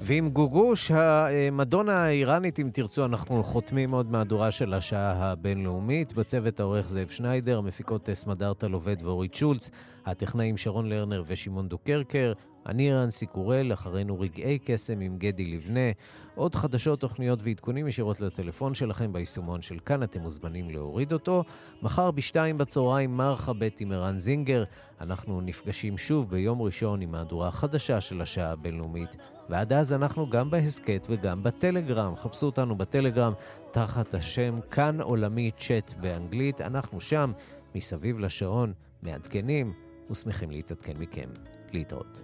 [0.06, 6.12] ועם גוגוש, המדונה האיראנית, אם תרצו, אנחנו חותמים עוד מהדורה של השעה הבינלאומית.
[6.12, 9.70] בצוות העורך זאב שניידר, מפיקות סמדארטה לובד ואורית שולץ,
[10.04, 12.32] הטכנאים שרון לרנר ושמעון דוקרקר,
[12.66, 15.90] אני רנסי קורל, אחרינו רגעי קסם עם גדי לבנה.
[16.34, 21.44] עוד חדשות, תוכניות ועדכונים ישירות לטלפון שלכם ביישומון של כאן, אתם מוזמנים להוריד אותו.
[21.82, 24.64] מחר בשתיים בצהריים מרחה ב' עם ערן זינגר.
[25.00, 29.16] אנחנו נפגשים שוב ביום ראשון עם מהדורה החדשה של השעה הבינלאומית.
[29.50, 32.16] ועד אז אנחנו גם בהסכת וגם בטלגרם.
[32.16, 33.32] חפשו אותנו בטלגרם
[33.70, 36.60] תחת השם כאן עולמי צ'אט באנגלית.
[36.60, 37.32] אנחנו שם,
[37.74, 38.72] מסביב לשעון,
[39.02, 39.72] מעדכנים
[40.10, 41.28] ושמחים להתעדכן מכם.
[41.72, 42.20] להתראות.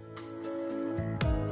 [0.95, 1.42] thank you